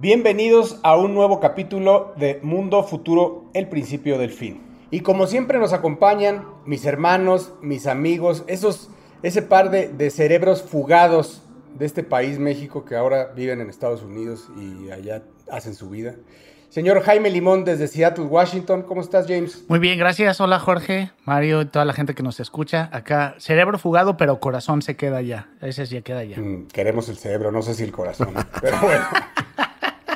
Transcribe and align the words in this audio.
Bienvenidos 0.00 0.78
a 0.84 0.96
un 0.96 1.12
nuevo 1.12 1.40
capítulo 1.40 2.14
de 2.16 2.38
Mundo 2.44 2.84
Futuro, 2.84 3.46
el 3.52 3.66
principio 3.66 4.16
del 4.16 4.30
fin. 4.30 4.62
Y 4.92 5.00
como 5.00 5.26
siempre 5.26 5.58
nos 5.58 5.72
acompañan 5.72 6.46
mis 6.64 6.86
hermanos, 6.86 7.52
mis 7.62 7.88
amigos, 7.88 8.44
esos, 8.46 8.90
ese 9.24 9.42
par 9.42 9.70
de, 9.70 9.88
de 9.88 10.10
cerebros 10.10 10.62
fugados 10.62 11.42
de 11.76 11.84
este 11.84 12.04
país, 12.04 12.38
México, 12.38 12.84
que 12.84 12.94
ahora 12.94 13.32
viven 13.34 13.60
en 13.60 13.70
Estados 13.70 14.04
Unidos 14.04 14.48
y 14.56 14.88
allá 14.92 15.24
hacen 15.50 15.74
su 15.74 15.90
vida. 15.90 16.14
Señor 16.68 17.00
Jaime 17.02 17.28
Limón 17.28 17.64
desde 17.64 17.88
Seattle, 17.88 18.26
Washington. 18.26 18.82
¿Cómo 18.82 19.00
estás, 19.00 19.26
James? 19.26 19.64
Muy 19.66 19.80
bien, 19.80 19.98
gracias. 19.98 20.40
Hola, 20.40 20.60
Jorge, 20.60 21.10
Mario 21.24 21.62
y 21.62 21.66
toda 21.66 21.84
la 21.84 21.92
gente 21.92 22.14
que 22.14 22.22
nos 22.22 22.38
escucha. 22.38 22.88
Acá, 22.92 23.34
cerebro 23.38 23.80
fugado, 23.80 24.16
pero 24.16 24.38
corazón 24.38 24.80
se 24.80 24.94
queda 24.94 25.16
allá. 25.16 25.48
Ese 25.60 25.86
sí 25.86 26.00
queda 26.02 26.20
allá. 26.20 26.38
Mm, 26.38 26.68
queremos 26.68 27.08
el 27.08 27.16
cerebro, 27.16 27.50
no 27.50 27.62
sé 27.62 27.74
si 27.74 27.82
el 27.82 27.90
corazón. 27.90 28.32
pero 28.60 28.78
bueno. 28.80 29.04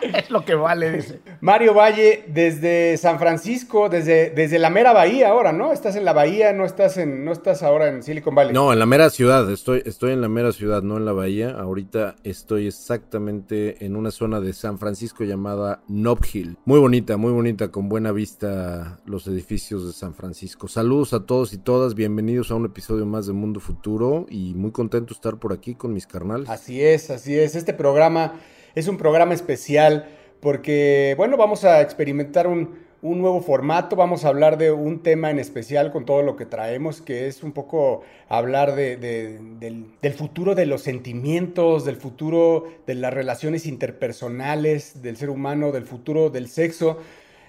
es 0.15 0.31
lo 0.31 0.45
que 0.45 0.55
vale, 0.55 0.91
dice. 0.91 1.21
Mario 1.41 1.75
Valle, 1.75 2.25
desde 2.29 2.97
San 2.97 3.19
Francisco, 3.19 3.89
desde, 3.89 4.31
desde 4.31 4.59
la 4.59 4.71
mera 4.71 4.93
bahía 4.93 5.29
ahora, 5.29 5.53
¿no? 5.53 5.73
Estás 5.73 5.97
en 5.97 6.05
la 6.05 6.13
bahía, 6.13 6.53
no 6.53 6.65
estás 6.65 6.97
en, 6.97 7.25
no 7.25 7.33
estás 7.33 7.63
ahora 7.63 7.89
en 7.89 8.03
Silicon 8.03 8.35
Valley. 8.35 8.53
No, 8.53 8.73
en 8.73 8.79
la 8.79 8.87
mera 8.87 9.11
ciudad, 9.11 9.51
estoy, 9.51 9.83
estoy 9.85 10.13
en 10.13 10.21
la 10.21 10.29
mera 10.29 10.53
ciudad, 10.53 10.83
no 10.83 10.97
en 10.97 11.05
la 11.05 11.13
bahía. 11.13 11.51
Ahorita 11.51 12.17
estoy 12.25 12.67
exactamente 12.67 13.85
en 13.85 13.97
una 13.97 14.11
zona 14.11 14.41
de 14.41 14.53
San 14.53 14.79
Francisco 14.79 15.25
llamada 15.25 15.83
Nob 15.89 16.21
Hill. 16.33 16.57
Muy 16.65 16.81
bonita, 16.81 17.17
muy 17.17 17.33
bonita, 17.33 17.69
con 17.69 17.89
buena 17.89 18.13
vista 18.13 19.01
los 19.07 19.27
edificios 19.27 19.87
de 19.87 19.93
San 19.93 20.15
Francisco. 20.15 20.69
Saludos 20.69 21.13
a 21.13 21.27
todos 21.27 21.53
y 21.53 21.59
todas, 21.59 21.95
bienvenidos 21.95 22.51
a 22.51 22.55
un 22.55 22.67
episodio 22.67 23.07
más 23.07 23.27
de 23.27 23.33
Mundo 23.33 23.61
Futuro 23.61 24.27
y 24.29 24.55
muy 24.55 24.73
contento 24.73 25.15
de 25.15 25.15
estar 25.15 25.39
por 25.39 25.53
aquí 25.53 25.75
con 25.75 25.93
mis 25.93 26.07
carnales. 26.07 26.49
Así 26.49 26.83
es, 26.83 27.11
así 27.11 27.39
es. 27.39 27.55
Este 27.55 27.75
programa 27.75 28.35
es 28.75 28.89
un 28.89 28.97
programa 28.97 29.35
especial 29.35 30.07
porque, 30.43 31.15
bueno, 31.17 31.37
vamos 31.37 31.65
a 31.65 31.81
experimentar 31.83 32.49
un, 32.49 32.83
nuevo 33.01 33.41
formato, 33.41 33.97
vamos 33.97 34.25
a 34.25 34.29
hablar 34.29 34.59
de 34.59 34.71
un 34.71 35.03
tema 35.03 35.31
en 35.31 35.39
especial 35.39 35.93
con 35.93 36.05
todo 36.05 36.23
lo 36.23 36.37
que 36.37 36.47
traemos, 36.47 37.01
que 37.01 37.27
es 37.27 37.43
un 37.43 37.53
poco 37.53 38.03
hablar 38.29 38.75
del, 38.77 39.87
futuro 40.17 40.55
de 40.55 40.67
los 40.67 40.83
sentimientos, 40.83 41.85
del 41.85 41.97
futuro 41.97 42.67
de 42.87 42.95
las 42.95 43.15
relaciones 43.15 43.67
interpersonales 43.67 45.03
del 45.03 45.17
ser 45.17 45.31
humano, 45.31 45.73
del 45.73 45.85
futuro 45.85 46.31
del 46.31 46.49
sexo. 46.49 46.99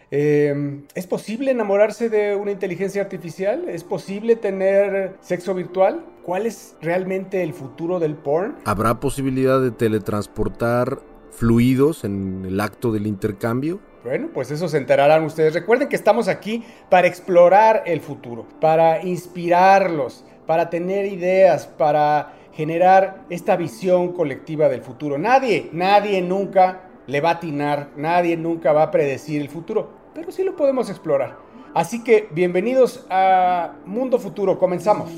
Eh, 0.10 0.82
¿Es 0.94 1.08
posible 1.08 1.50
enamorarse 1.50 2.10
de 2.10 2.36
una 2.36 2.52
inteligencia 2.52 3.02
artificial? 3.02 3.70
¿Es 3.70 3.84
posible 3.84 4.36
tener 4.36 5.16
sexo 5.22 5.56
virtual? 5.56 6.06
¿Cuál 6.24 6.46
es 6.46 6.76
realmente 6.82 7.42
el 7.42 7.54
futuro 7.54 8.00
del 8.00 8.16
porn? 8.16 8.56
¿Habrá 8.66 9.00
posibilidad 9.00 9.60
de 9.60 9.72
teletransportar 9.72 11.00
fluidos 11.36 12.04
en 12.04 12.46
el 12.46 12.60
acto 12.62 12.92
del 12.92 13.08
intercambio? 13.08 13.80
Bueno, 14.04 14.30
pues 14.34 14.52
eso 14.52 14.68
se 14.68 14.78
enterarán 14.78 15.24
ustedes. 15.24 15.54
Recuerden 15.54 15.88
que 15.88 15.96
estamos 15.96 16.28
aquí 16.28 16.64
para 16.90 17.08
explorar 17.08 17.84
el 17.86 18.02
futuro, 18.02 18.46
para 18.60 19.04
inspirarlos, 19.04 20.26
para 20.46 20.70
tener 20.70 21.06
ideas, 21.06 21.68
para 21.68 22.34
generar 22.54 23.24
esta 23.30 23.56
visión 23.56 24.12
colectiva 24.12 24.70
del 24.70 24.82
futuro. 24.82 25.18
Nadie, 25.18 25.70
nadie 25.72 26.22
nunca 26.22 26.82
le 27.08 27.22
va 27.22 27.30
a 27.30 27.34
atinar, 27.34 27.90
nadie 27.96 28.38
nunca 28.38 28.74
va 28.74 28.84
a 28.84 28.92
predecir 28.92 29.42
el 29.42 29.50
futuro, 29.50 29.90
pero 30.14 30.32
sí 30.32 30.44
lo 30.44 30.56
podemos 30.56 30.90
explorar. 30.90 31.38
Así 31.74 32.04
que 32.04 32.28
bienvenidos 32.32 33.06
a 33.10 33.74
Mundo 33.86 34.20
Futuro, 34.20 34.60
comenzamos. 34.60 35.10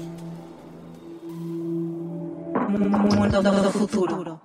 Mundo 2.70 3.72
Futuro. 3.72 4.45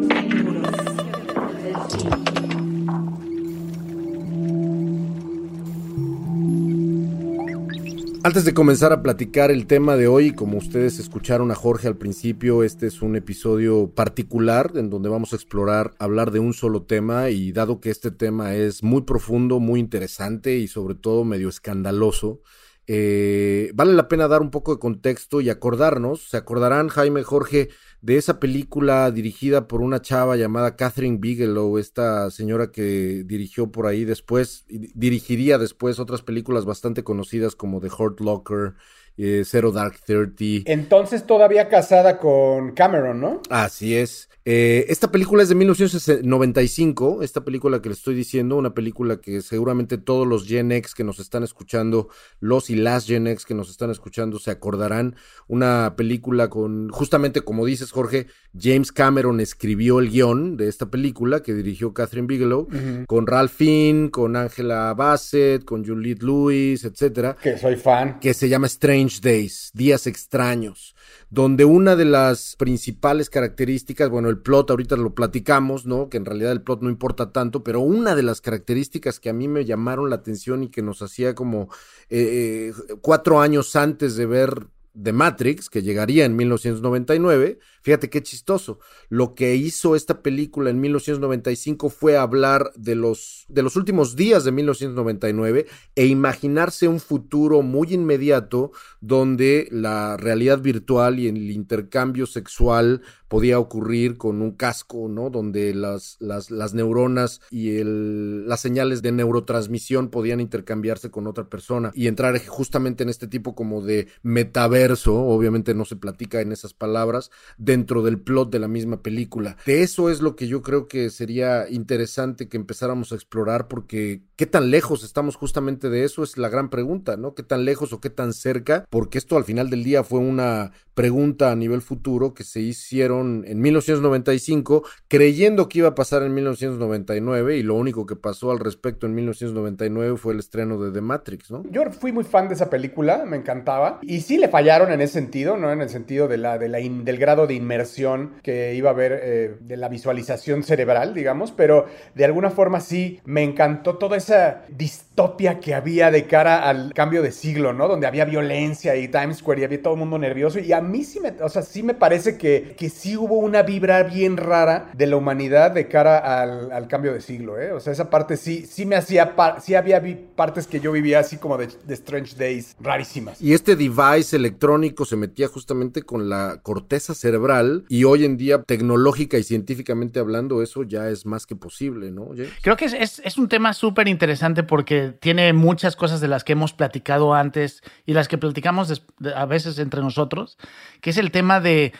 Antes 8.31 8.45
de 8.45 8.53
comenzar 8.53 8.93
a 8.93 9.03
platicar 9.03 9.51
el 9.51 9.67
tema 9.67 9.97
de 9.97 10.07
hoy, 10.07 10.31
como 10.31 10.57
ustedes 10.57 10.99
escucharon 10.99 11.51
a 11.51 11.55
Jorge 11.55 11.89
al 11.89 11.97
principio, 11.97 12.63
este 12.63 12.87
es 12.87 13.01
un 13.01 13.17
episodio 13.17 13.93
particular 13.93 14.71
en 14.75 14.89
donde 14.89 15.09
vamos 15.09 15.33
a 15.33 15.35
explorar, 15.35 15.91
hablar 15.99 16.31
de 16.31 16.39
un 16.39 16.53
solo 16.53 16.83
tema 16.83 17.29
y 17.29 17.51
dado 17.51 17.81
que 17.81 17.89
este 17.89 18.09
tema 18.09 18.55
es 18.55 18.83
muy 18.83 19.01
profundo, 19.01 19.59
muy 19.59 19.81
interesante 19.81 20.55
y 20.55 20.69
sobre 20.69 20.95
todo 20.95 21.25
medio 21.25 21.49
escandaloso, 21.49 22.39
eh, 22.87 23.71
vale 23.73 23.91
la 23.91 24.07
pena 24.07 24.29
dar 24.29 24.41
un 24.41 24.49
poco 24.49 24.73
de 24.73 24.79
contexto 24.79 25.41
y 25.41 25.49
acordarnos, 25.49 26.29
se 26.29 26.37
acordarán 26.37 26.87
Jaime, 26.87 27.23
Jorge, 27.23 27.67
de 28.01 28.17
esa 28.17 28.39
película 28.39 29.11
dirigida 29.11 29.67
por 29.67 29.81
una 29.81 30.01
chava 30.01 30.35
llamada 30.35 30.75
Catherine 30.75 31.17
Bigelow, 31.19 31.77
esta 31.77 32.31
señora 32.31 32.71
que 32.71 33.23
dirigió 33.25 33.71
por 33.71 33.85
ahí 33.85 34.05
después, 34.05 34.65
dirigiría 34.67 35.59
después 35.59 35.99
otras 35.99 36.23
películas 36.23 36.65
bastante 36.65 37.03
conocidas 37.03 37.55
como 37.55 37.79
The 37.79 37.89
Hurt 37.95 38.19
Locker, 38.19 38.73
eh, 39.17 39.43
Zero 39.45 39.71
Dark 39.71 39.99
Thirty. 40.03 40.63
Entonces 40.65 41.25
todavía 41.27 41.69
casada 41.69 42.17
con 42.17 42.71
Cameron, 42.71 43.21
¿no? 43.21 43.41
Así 43.51 43.95
es. 43.95 44.30
Eh, 44.43 44.85
esta 44.89 45.11
película 45.11 45.43
es 45.43 45.49
de 45.49 45.55
1995, 45.55 47.21
esta 47.21 47.43
película 47.45 47.79
que 47.79 47.89
les 47.89 47.99
estoy 47.99 48.15
diciendo, 48.15 48.55
una 48.57 48.73
película 48.73 49.17
que 49.17 49.41
seguramente 49.41 49.99
todos 49.99 50.27
los 50.27 50.47
Gen 50.47 50.71
X 50.71 50.95
que 50.95 51.03
nos 51.03 51.19
están 51.19 51.43
escuchando, 51.43 52.09
los 52.39 52.71
y 52.71 52.75
las 52.75 53.05
Gen 53.05 53.27
X 53.27 53.45
que 53.45 53.53
nos 53.53 53.69
están 53.69 53.91
escuchando 53.91 54.39
se 54.39 54.49
acordarán, 54.49 55.15
una 55.47 55.93
película 55.95 56.49
con, 56.49 56.89
justamente 56.89 57.41
como 57.41 57.67
dices 57.67 57.91
Jorge, 57.91 58.25
James 58.59 58.91
Cameron 58.91 59.39
escribió 59.39 59.99
el 59.99 60.09
guion 60.09 60.57
de 60.57 60.69
esta 60.69 60.89
película 60.89 61.43
que 61.43 61.53
dirigió 61.53 61.93
Catherine 61.93 62.27
Bigelow, 62.27 62.67
con 63.05 63.27
Ralph 63.27 63.51
Finn, 63.51 64.09
con 64.09 64.35
Angela 64.35 64.93
Bassett, 64.95 65.63
con 65.65 65.85
Juliette 65.85 66.23
Lewis, 66.23 66.83
etcétera. 66.83 67.37
Que 67.41 67.59
soy 67.59 67.75
fan. 67.75 68.19
Que 68.19 68.33
se 68.33 68.49
llama 68.49 68.65
Strange 68.65 69.19
Days, 69.21 69.69
Días 69.75 70.07
Extraños 70.07 70.95
donde 71.29 71.65
una 71.65 71.95
de 71.95 72.05
las 72.05 72.55
principales 72.57 73.29
características, 73.29 74.09
bueno, 74.09 74.29
el 74.29 74.39
plot 74.39 74.69
ahorita 74.69 74.97
lo 74.97 75.13
platicamos, 75.15 75.85
¿no? 75.85 76.09
Que 76.09 76.17
en 76.17 76.25
realidad 76.25 76.51
el 76.51 76.61
plot 76.61 76.81
no 76.81 76.89
importa 76.89 77.31
tanto, 77.31 77.63
pero 77.63 77.79
una 77.79 78.15
de 78.15 78.23
las 78.23 78.41
características 78.41 79.19
que 79.19 79.29
a 79.29 79.33
mí 79.33 79.47
me 79.47 79.65
llamaron 79.65 80.09
la 80.09 80.17
atención 80.17 80.63
y 80.63 80.69
que 80.69 80.81
nos 80.81 81.01
hacía 81.01 81.35
como 81.35 81.69
eh, 82.09 82.71
eh, 82.71 82.95
cuatro 83.01 83.41
años 83.41 83.75
antes 83.75 84.15
de 84.15 84.25
ver 84.25 84.67
The 85.01 85.13
Matrix, 85.13 85.69
que 85.69 85.81
llegaría 85.81 86.25
en 86.25 86.35
1999, 86.35 87.59
fíjate 87.81 88.09
qué 88.09 88.21
chistoso, 88.21 88.79
lo 89.09 89.35
que 89.35 89.55
hizo 89.55 89.95
esta 89.95 90.21
película 90.21 90.69
en 90.69 90.81
1995 90.81 91.89
fue 91.89 92.17
hablar 92.17 92.71
de 92.75 92.95
los, 92.95 93.45
de 93.47 93.63
los 93.63 93.75
últimos 93.75 94.15
días 94.15 94.43
de 94.43 94.51
1999 94.51 95.67
e 95.95 96.05
imaginarse 96.05 96.87
un 96.87 96.99
futuro 96.99 97.61
muy 97.61 97.93
inmediato 97.93 98.71
donde 98.99 99.67
la 99.71 100.17
realidad 100.17 100.59
virtual 100.59 101.19
y 101.19 101.27
el 101.27 101.51
intercambio 101.51 102.25
sexual 102.25 103.01
podía 103.31 103.59
ocurrir 103.59 104.17
con 104.17 104.41
un 104.41 104.51
casco, 104.51 105.07
¿no? 105.07 105.29
Donde 105.29 105.73
las, 105.73 106.17
las, 106.19 106.51
las 106.51 106.73
neuronas 106.73 107.39
y 107.49 107.77
el, 107.77 108.45
las 108.45 108.59
señales 108.59 109.01
de 109.01 109.13
neurotransmisión 109.13 110.09
podían 110.09 110.41
intercambiarse 110.41 111.11
con 111.11 111.27
otra 111.27 111.47
persona 111.47 111.93
y 111.95 112.07
entrar 112.07 112.37
justamente 112.45 113.03
en 113.03 113.09
este 113.09 113.27
tipo 113.27 113.55
como 113.55 113.81
de 113.81 114.09
metaverso, 114.21 115.15
obviamente 115.15 115.73
no 115.73 115.85
se 115.85 115.95
platica 115.95 116.41
en 116.41 116.51
esas 116.51 116.73
palabras, 116.73 117.31
dentro 117.57 118.03
del 118.03 118.19
plot 118.19 118.51
de 118.51 118.59
la 118.59 118.67
misma 118.67 119.01
película. 119.01 119.55
De 119.65 119.81
eso 119.81 120.09
es 120.09 120.21
lo 120.21 120.35
que 120.35 120.49
yo 120.49 120.61
creo 120.61 120.89
que 120.89 121.09
sería 121.09 121.69
interesante 121.69 122.49
que 122.49 122.57
empezáramos 122.57 123.13
a 123.13 123.15
explorar 123.15 123.69
porque 123.69 124.23
qué 124.35 124.45
tan 124.45 124.71
lejos 124.71 125.05
estamos 125.05 125.37
justamente 125.37 125.89
de 125.89 126.03
eso 126.03 126.23
es 126.23 126.37
la 126.37 126.49
gran 126.49 126.69
pregunta, 126.69 127.15
¿no? 127.15 127.33
¿Qué 127.33 127.43
tan 127.43 127.63
lejos 127.63 127.93
o 127.93 128.01
qué 128.01 128.09
tan 128.09 128.33
cerca? 128.33 128.85
Porque 128.89 129.19
esto 129.19 129.37
al 129.37 129.45
final 129.45 129.69
del 129.69 129.85
día 129.85 130.03
fue 130.03 130.19
una 130.19 130.73
pregunta 130.93 131.51
a 131.51 131.55
nivel 131.55 131.81
futuro 131.81 132.33
que 132.33 132.43
se 132.43 132.59
hicieron 132.59 133.20
estrenaron 133.21 133.43
en 133.47 133.61
1995, 133.61 134.83
creyendo 135.07 135.69
que 135.69 135.79
iba 135.79 135.89
a 135.89 135.95
pasar 135.95 136.23
en 136.23 136.33
1999 136.33 137.57
y 137.57 137.63
lo 137.63 137.75
único 137.75 138.05
que 138.05 138.15
pasó 138.15 138.51
al 138.51 138.59
respecto 138.59 139.05
en 139.05 139.15
1999 139.15 140.17
fue 140.17 140.33
el 140.33 140.39
estreno 140.39 140.81
de 140.81 140.91
The 140.91 141.01
Matrix, 141.01 141.51
¿no? 141.51 141.63
Yo 141.69 141.83
fui 141.91 142.11
muy 142.11 142.23
fan 142.23 142.47
de 142.47 142.55
esa 142.55 142.69
película, 142.69 143.23
me 143.25 143.37
encantaba. 143.37 143.99
Y 144.01 144.21
sí 144.21 144.37
le 144.37 144.47
fallaron 144.47 144.91
en 144.91 145.01
ese 145.01 145.13
sentido, 145.13 145.57
¿no? 145.57 145.71
En 145.71 145.81
el 145.81 145.89
sentido 145.89 146.27
de 146.27 146.37
la, 146.37 146.57
de 146.57 146.69
la 146.69 146.79
del 146.81 147.17
grado 147.17 147.47
de 147.47 147.53
inmersión 147.53 148.33
que 148.41 148.73
iba 148.73 148.89
a 148.89 148.93
haber 148.93 149.19
eh, 149.23 149.55
de 149.59 149.77
la 149.77 149.87
visualización 149.87 150.63
cerebral, 150.63 151.13
digamos. 151.13 151.51
Pero 151.51 151.85
de 152.15 152.25
alguna 152.25 152.49
forma 152.49 152.79
sí 152.79 153.19
me 153.25 153.43
encantó 153.43 153.97
toda 153.97 154.17
esa 154.17 154.63
distopia 154.69 155.59
que 155.59 155.75
había 155.75 156.11
de 156.11 156.25
cara 156.25 156.67
al 156.67 156.93
cambio 156.93 157.21
de 157.21 157.31
siglo, 157.31 157.73
¿no? 157.73 157.87
Donde 157.87 158.07
había 158.07 158.25
violencia 158.25 158.95
y 158.95 159.07
Times 159.07 159.37
Square 159.37 159.61
y 159.61 159.63
había 159.65 159.81
todo 159.81 159.93
el 159.93 159.99
mundo 159.99 160.17
nervioso. 160.17 160.59
Y 160.59 160.73
a 160.73 160.81
mí 160.81 161.03
sí 161.03 161.19
me, 161.19 161.31
o 161.41 161.49
sea, 161.49 161.61
sí 161.61 161.83
me 161.83 161.93
parece 161.93 162.37
que, 162.37 162.75
que 162.77 162.89
sí 162.89 163.10
hubo 163.15 163.37
una 163.37 163.63
vibra 163.63 164.03
bien 164.03 164.37
rara 164.37 164.91
de 164.93 165.07
la 165.07 165.15
humanidad 165.15 165.71
de 165.71 165.87
cara 165.87 166.41
al, 166.41 166.71
al 166.71 166.87
cambio 166.87 167.13
de 167.13 167.21
siglo, 167.21 167.59
¿eh? 167.59 167.71
O 167.71 167.79
sea, 167.79 167.93
esa 167.93 168.09
parte 168.09 168.37
sí, 168.37 168.65
sí 168.65 168.85
me 168.85 168.95
hacía, 168.95 169.35
sí 169.61 169.75
había 169.75 170.01
partes 170.35 170.67
que 170.67 170.79
yo 170.79 170.91
vivía 170.91 171.19
así 171.19 171.37
como 171.37 171.57
de, 171.57 171.67
de 171.67 171.93
Strange 171.93 172.35
Days 172.35 172.75
rarísimas. 172.79 173.41
Y 173.41 173.53
este 173.53 173.75
device 173.75 174.35
electrónico 174.35 175.05
se 175.05 175.15
metía 175.15 175.47
justamente 175.47 176.03
con 176.03 176.29
la 176.29 176.59
corteza 176.63 177.13
cerebral 177.13 177.85
y 177.89 178.03
hoy 178.03 178.25
en 178.25 178.37
día 178.37 178.63
tecnológica 178.63 179.37
y 179.37 179.43
científicamente 179.43 180.19
hablando 180.19 180.61
eso 180.61 180.83
ya 180.83 181.09
es 181.09 181.25
más 181.25 181.45
que 181.45 181.55
posible, 181.55 182.11
¿no? 182.11 182.29
Creo 182.61 182.77
que 182.77 182.85
es, 182.85 183.21
es, 183.23 183.37
un 183.37 183.47
tema 183.47 183.73
súper 183.73 184.07
interesante 184.07 184.63
porque 184.63 185.13
tiene 185.19 185.53
muchas 185.53 185.95
cosas 185.95 186.21
de 186.21 186.27
las 186.27 186.43
que 186.43 186.53
hemos 186.53 186.73
platicado 186.73 187.33
antes 187.33 187.81
y 188.05 188.13
las 188.13 188.27
que 188.27 188.37
platicamos 188.37 189.03
a 189.35 189.45
veces 189.45 189.79
entre 189.79 190.01
nosotros, 190.01 190.57
que 191.01 191.11
es 191.11 191.17
el 191.17 191.31
tema 191.31 191.59
de 191.59 191.93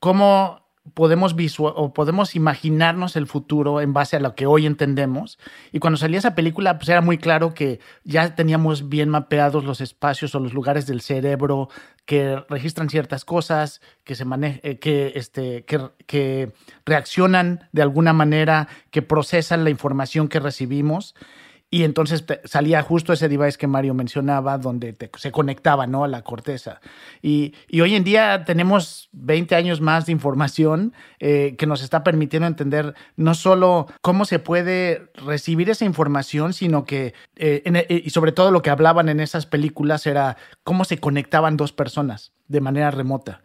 cómo 0.00 0.68
podemos 0.94 1.36
visual 1.36 1.74
o 1.76 1.92
podemos 1.92 2.34
imaginarnos 2.34 3.16
el 3.16 3.26
futuro 3.26 3.80
en 3.80 3.92
base 3.92 4.16
a 4.16 4.20
lo 4.20 4.34
que 4.34 4.46
hoy 4.46 4.66
entendemos. 4.66 5.38
Y 5.72 5.78
cuando 5.78 5.96
salía 5.96 6.18
esa 6.18 6.34
película, 6.34 6.78
pues 6.78 6.88
era 6.88 7.00
muy 7.00 7.18
claro 7.18 7.54
que 7.54 7.80
ya 8.04 8.34
teníamos 8.34 8.88
bien 8.88 9.08
mapeados 9.08 9.64
los 9.64 9.80
espacios 9.80 10.34
o 10.34 10.40
los 10.40 10.54
lugares 10.54 10.86
del 10.86 11.00
cerebro 11.00 11.68
que 12.04 12.42
registran 12.48 12.88
ciertas 12.88 13.24
cosas, 13.24 13.80
que 14.04 14.14
se 14.14 14.24
eh, 14.42 14.78
que, 14.78 15.12
este, 15.14 15.64
que 15.64 16.52
reaccionan 16.86 17.68
de 17.72 17.82
alguna 17.82 18.12
manera, 18.12 18.68
que 18.90 19.02
procesan 19.02 19.64
la 19.64 19.70
información 19.70 20.28
que 20.28 20.40
recibimos. 20.40 21.14
Y 21.70 21.82
entonces 21.82 22.24
salía 22.44 22.82
justo 22.82 23.12
ese 23.12 23.28
device 23.28 23.58
que 23.58 23.66
Mario 23.66 23.92
mencionaba, 23.92 24.56
donde 24.56 24.96
se 25.18 25.30
conectaba 25.30 25.86
¿no? 25.86 26.02
a 26.02 26.08
la 26.08 26.22
corteza. 26.22 26.80
Y, 27.20 27.54
y, 27.68 27.82
hoy 27.82 27.94
en 27.94 28.04
día 28.04 28.44
tenemos 28.46 29.10
20 29.12 29.54
años 29.54 29.82
más 29.82 30.06
de 30.06 30.12
información 30.12 30.94
eh, 31.18 31.56
que 31.58 31.66
nos 31.66 31.82
está 31.82 32.04
permitiendo 32.04 32.46
entender 32.46 32.94
no 33.16 33.34
solo 33.34 33.86
cómo 34.00 34.24
se 34.24 34.38
puede 34.38 35.10
recibir 35.14 35.68
esa 35.68 35.84
información, 35.84 36.54
sino 36.54 36.86
que, 36.86 37.12
eh, 37.36 37.62
e, 37.64 38.02
y 38.02 38.10
sobre 38.10 38.32
todo 38.32 38.50
lo 38.50 38.62
que 38.62 38.70
hablaban 38.70 39.10
en 39.10 39.20
esas 39.20 39.44
películas 39.44 40.06
era 40.06 40.38
cómo 40.64 40.86
se 40.86 40.96
conectaban 40.96 41.58
dos 41.58 41.72
personas 41.72 42.32
de 42.46 42.62
manera 42.62 42.90
remota. 42.90 43.42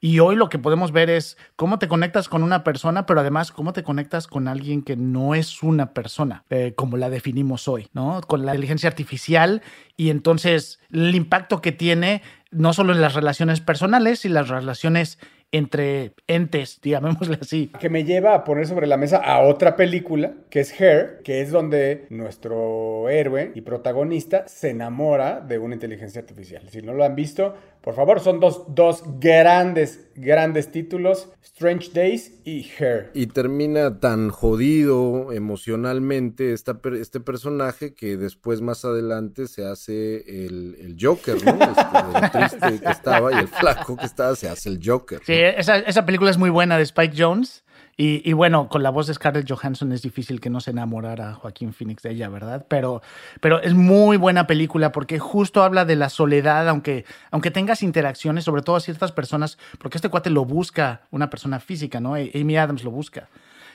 Y 0.00 0.18
hoy 0.18 0.36
lo 0.36 0.48
que 0.48 0.58
podemos 0.58 0.92
ver 0.92 1.10
es 1.10 1.36
cómo 1.56 1.78
te 1.78 1.88
conectas 1.88 2.28
con 2.28 2.42
una 2.42 2.64
persona, 2.64 3.06
pero 3.06 3.20
además 3.20 3.52
cómo 3.52 3.72
te 3.72 3.82
conectas 3.82 4.26
con 4.26 4.48
alguien 4.48 4.82
que 4.82 4.96
no 4.96 5.34
es 5.34 5.62
una 5.62 5.92
persona, 5.94 6.44
eh, 6.50 6.74
como 6.76 6.96
la 6.96 7.10
definimos 7.10 7.68
hoy, 7.68 7.88
¿no? 7.92 8.20
Con 8.22 8.44
la 8.44 8.52
inteligencia 8.52 8.88
artificial 8.88 9.62
y 9.96 10.10
entonces 10.10 10.80
el 10.92 11.14
impacto 11.14 11.60
que 11.60 11.72
tiene 11.72 12.22
no 12.50 12.72
solo 12.72 12.92
en 12.92 13.00
las 13.00 13.14
relaciones 13.14 13.60
personales 13.60 14.24
y 14.24 14.28
las 14.28 14.48
relaciones 14.48 15.18
entre 15.52 16.14
entes, 16.26 16.80
digámosle 16.82 17.38
así. 17.40 17.70
Que 17.78 17.88
me 17.88 18.04
lleva 18.04 18.34
a 18.34 18.44
poner 18.44 18.66
sobre 18.66 18.86
la 18.86 18.96
mesa 18.96 19.18
a 19.18 19.40
otra 19.40 19.76
película, 19.76 20.32
que 20.50 20.60
es 20.60 20.80
Hair, 20.80 21.20
que 21.22 21.40
es 21.40 21.50
donde 21.50 22.06
nuestro 22.10 23.08
héroe 23.08 23.52
y 23.54 23.60
protagonista 23.60 24.48
se 24.48 24.70
enamora 24.70 25.40
de 25.40 25.58
una 25.58 25.74
inteligencia 25.74 26.20
artificial. 26.20 26.68
Si 26.70 26.82
no 26.82 26.92
lo 26.92 27.04
han 27.04 27.14
visto, 27.14 27.54
por 27.84 27.94
favor, 27.94 28.18
son 28.20 28.40
dos, 28.40 28.64
dos 28.68 29.02
grandes, 29.20 30.08
grandes 30.14 30.72
títulos, 30.72 31.28
Strange 31.42 31.90
Days 31.92 32.40
y 32.42 32.66
Hair. 32.78 33.10
Y 33.12 33.26
termina 33.26 34.00
tan 34.00 34.30
jodido 34.30 35.32
emocionalmente 35.32 36.54
esta, 36.54 36.80
este 36.98 37.20
personaje 37.20 37.94
que 37.94 38.16
después 38.16 38.62
más 38.62 38.86
adelante 38.86 39.48
se 39.48 39.66
hace 39.66 40.46
el, 40.46 40.96
Joker, 40.98 41.44
¿no? 41.44 41.52
Este, 41.62 42.24
el 42.24 42.30
triste 42.48 42.80
que 42.80 42.90
estaba 42.90 43.32
y 43.34 43.36
el 43.36 43.48
flaco 43.48 43.98
que 43.98 44.06
estaba 44.06 44.34
se 44.34 44.48
hace 44.48 44.70
el 44.70 44.80
Joker. 44.82 45.20
Sí, 45.22 45.34
esa, 45.34 45.76
esa 45.76 46.06
película 46.06 46.30
es 46.30 46.38
muy 46.38 46.48
buena 46.48 46.78
de 46.78 46.84
Spike 46.84 47.14
Jones. 47.14 47.64
Y, 47.96 48.32
bueno, 48.32 48.68
con 48.68 48.82
la 48.82 48.90
voz 48.90 49.06
de 49.06 49.14
Scarlett 49.14 49.48
Johansson 49.48 49.92
es 49.92 50.02
difícil 50.02 50.40
que 50.40 50.50
no 50.50 50.58
se 50.58 50.72
enamorara 50.72 51.34
Joaquín 51.34 51.72
Phoenix 51.72 52.02
de 52.02 52.10
ella, 52.10 52.28
¿verdad? 52.28 52.66
Pero, 52.68 53.02
pero 53.40 53.62
es 53.62 53.74
muy 53.74 54.16
buena 54.16 54.48
película 54.48 54.90
porque 54.90 55.20
justo 55.20 55.62
habla 55.62 55.84
de 55.84 55.94
la 55.94 56.08
soledad, 56.08 56.68
aunque, 56.68 57.04
aunque 57.30 57.52
tengas 57.52 57.84
interacciones, 57.84 58.42
sobre 58.42 58.62
todo 58.62 58.74
a 58.74 58.80
ciertas 58.80 59.12
personas, 59.12 59.58
porque 59.78 59.98
este 59.98 60.08
cuate 60.08 60.30
lo 60.30 60.44
busca 60.44 61.02
una 61.12 61.30
persona 61.30 61.60
física, 61.60 62.00
¿no? 62.00 62.14
Amy 62.14 62.56
Adams 62.56 62.82
lo 62.82 62.90
busca. 62.90 63.28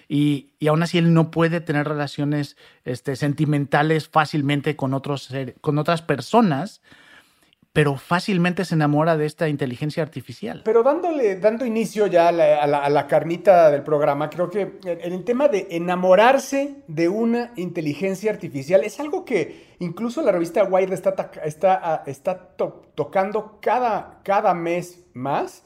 Y, 0.10 0.50
y, 0.60 0.68
aún 0.68 0.83
así 0.83 0.98
él 0.98 1.13
no 1.13 1.31
puede 1.31 1.62
tener 1.62 1.88
relaciones 1.88 2.57
este, 2.83 3.16
sentimentales 3.16 4.10
fácilmente 4.10 4.75
con, 4.75 4.94
otros, 4.94 5.30
con 5.62 5.77
otras 5.77 6.01
personas 6.01 6.81
pero 7.74 7.98
fácilmente 7.98 8.66
se 8.66 8.75
enamora 8.75 9.16
de 9.16 9.25
esta 9.25 9.48
inteligencia 9.48 10.01
artificial. 10.01 10.62
Pero 10.66 10.81
dándole, 10.81 11.36
dando 11.36 11.66
inicio 11.66 12.07
ya 12.07 12.30
a 12.30 12.31
la, 12.89 13.07
carnita 13.07 13.69
del 13.69 13.83
programa, 13.83 14.30
creo 14.30 14.50
que 14.50 14.80
el 14.83 15.24
tema 15.24 15.48
de 15.48 15.68
enamorarse 15.69 16.83
de 16.88 17.10
una 17.10 17.51
inteligencia 17.56 18.31
artificial 18.31 18.83
es 18.83 19.00
algo 19.00 19.24
que 19.24 19.75
incluso 19.80 20.21
la 20.21 20.31
revista 20.31 20.63
Wired 20.63 20.94
está, 20.94 21.31
está, 21.44 22.04
está 22.07 22.50
tocando 22.95 23.60
cada, 23.62 24.19
cada 24.24 24.54
mes 24.54 25.06
más. 25.13 25.63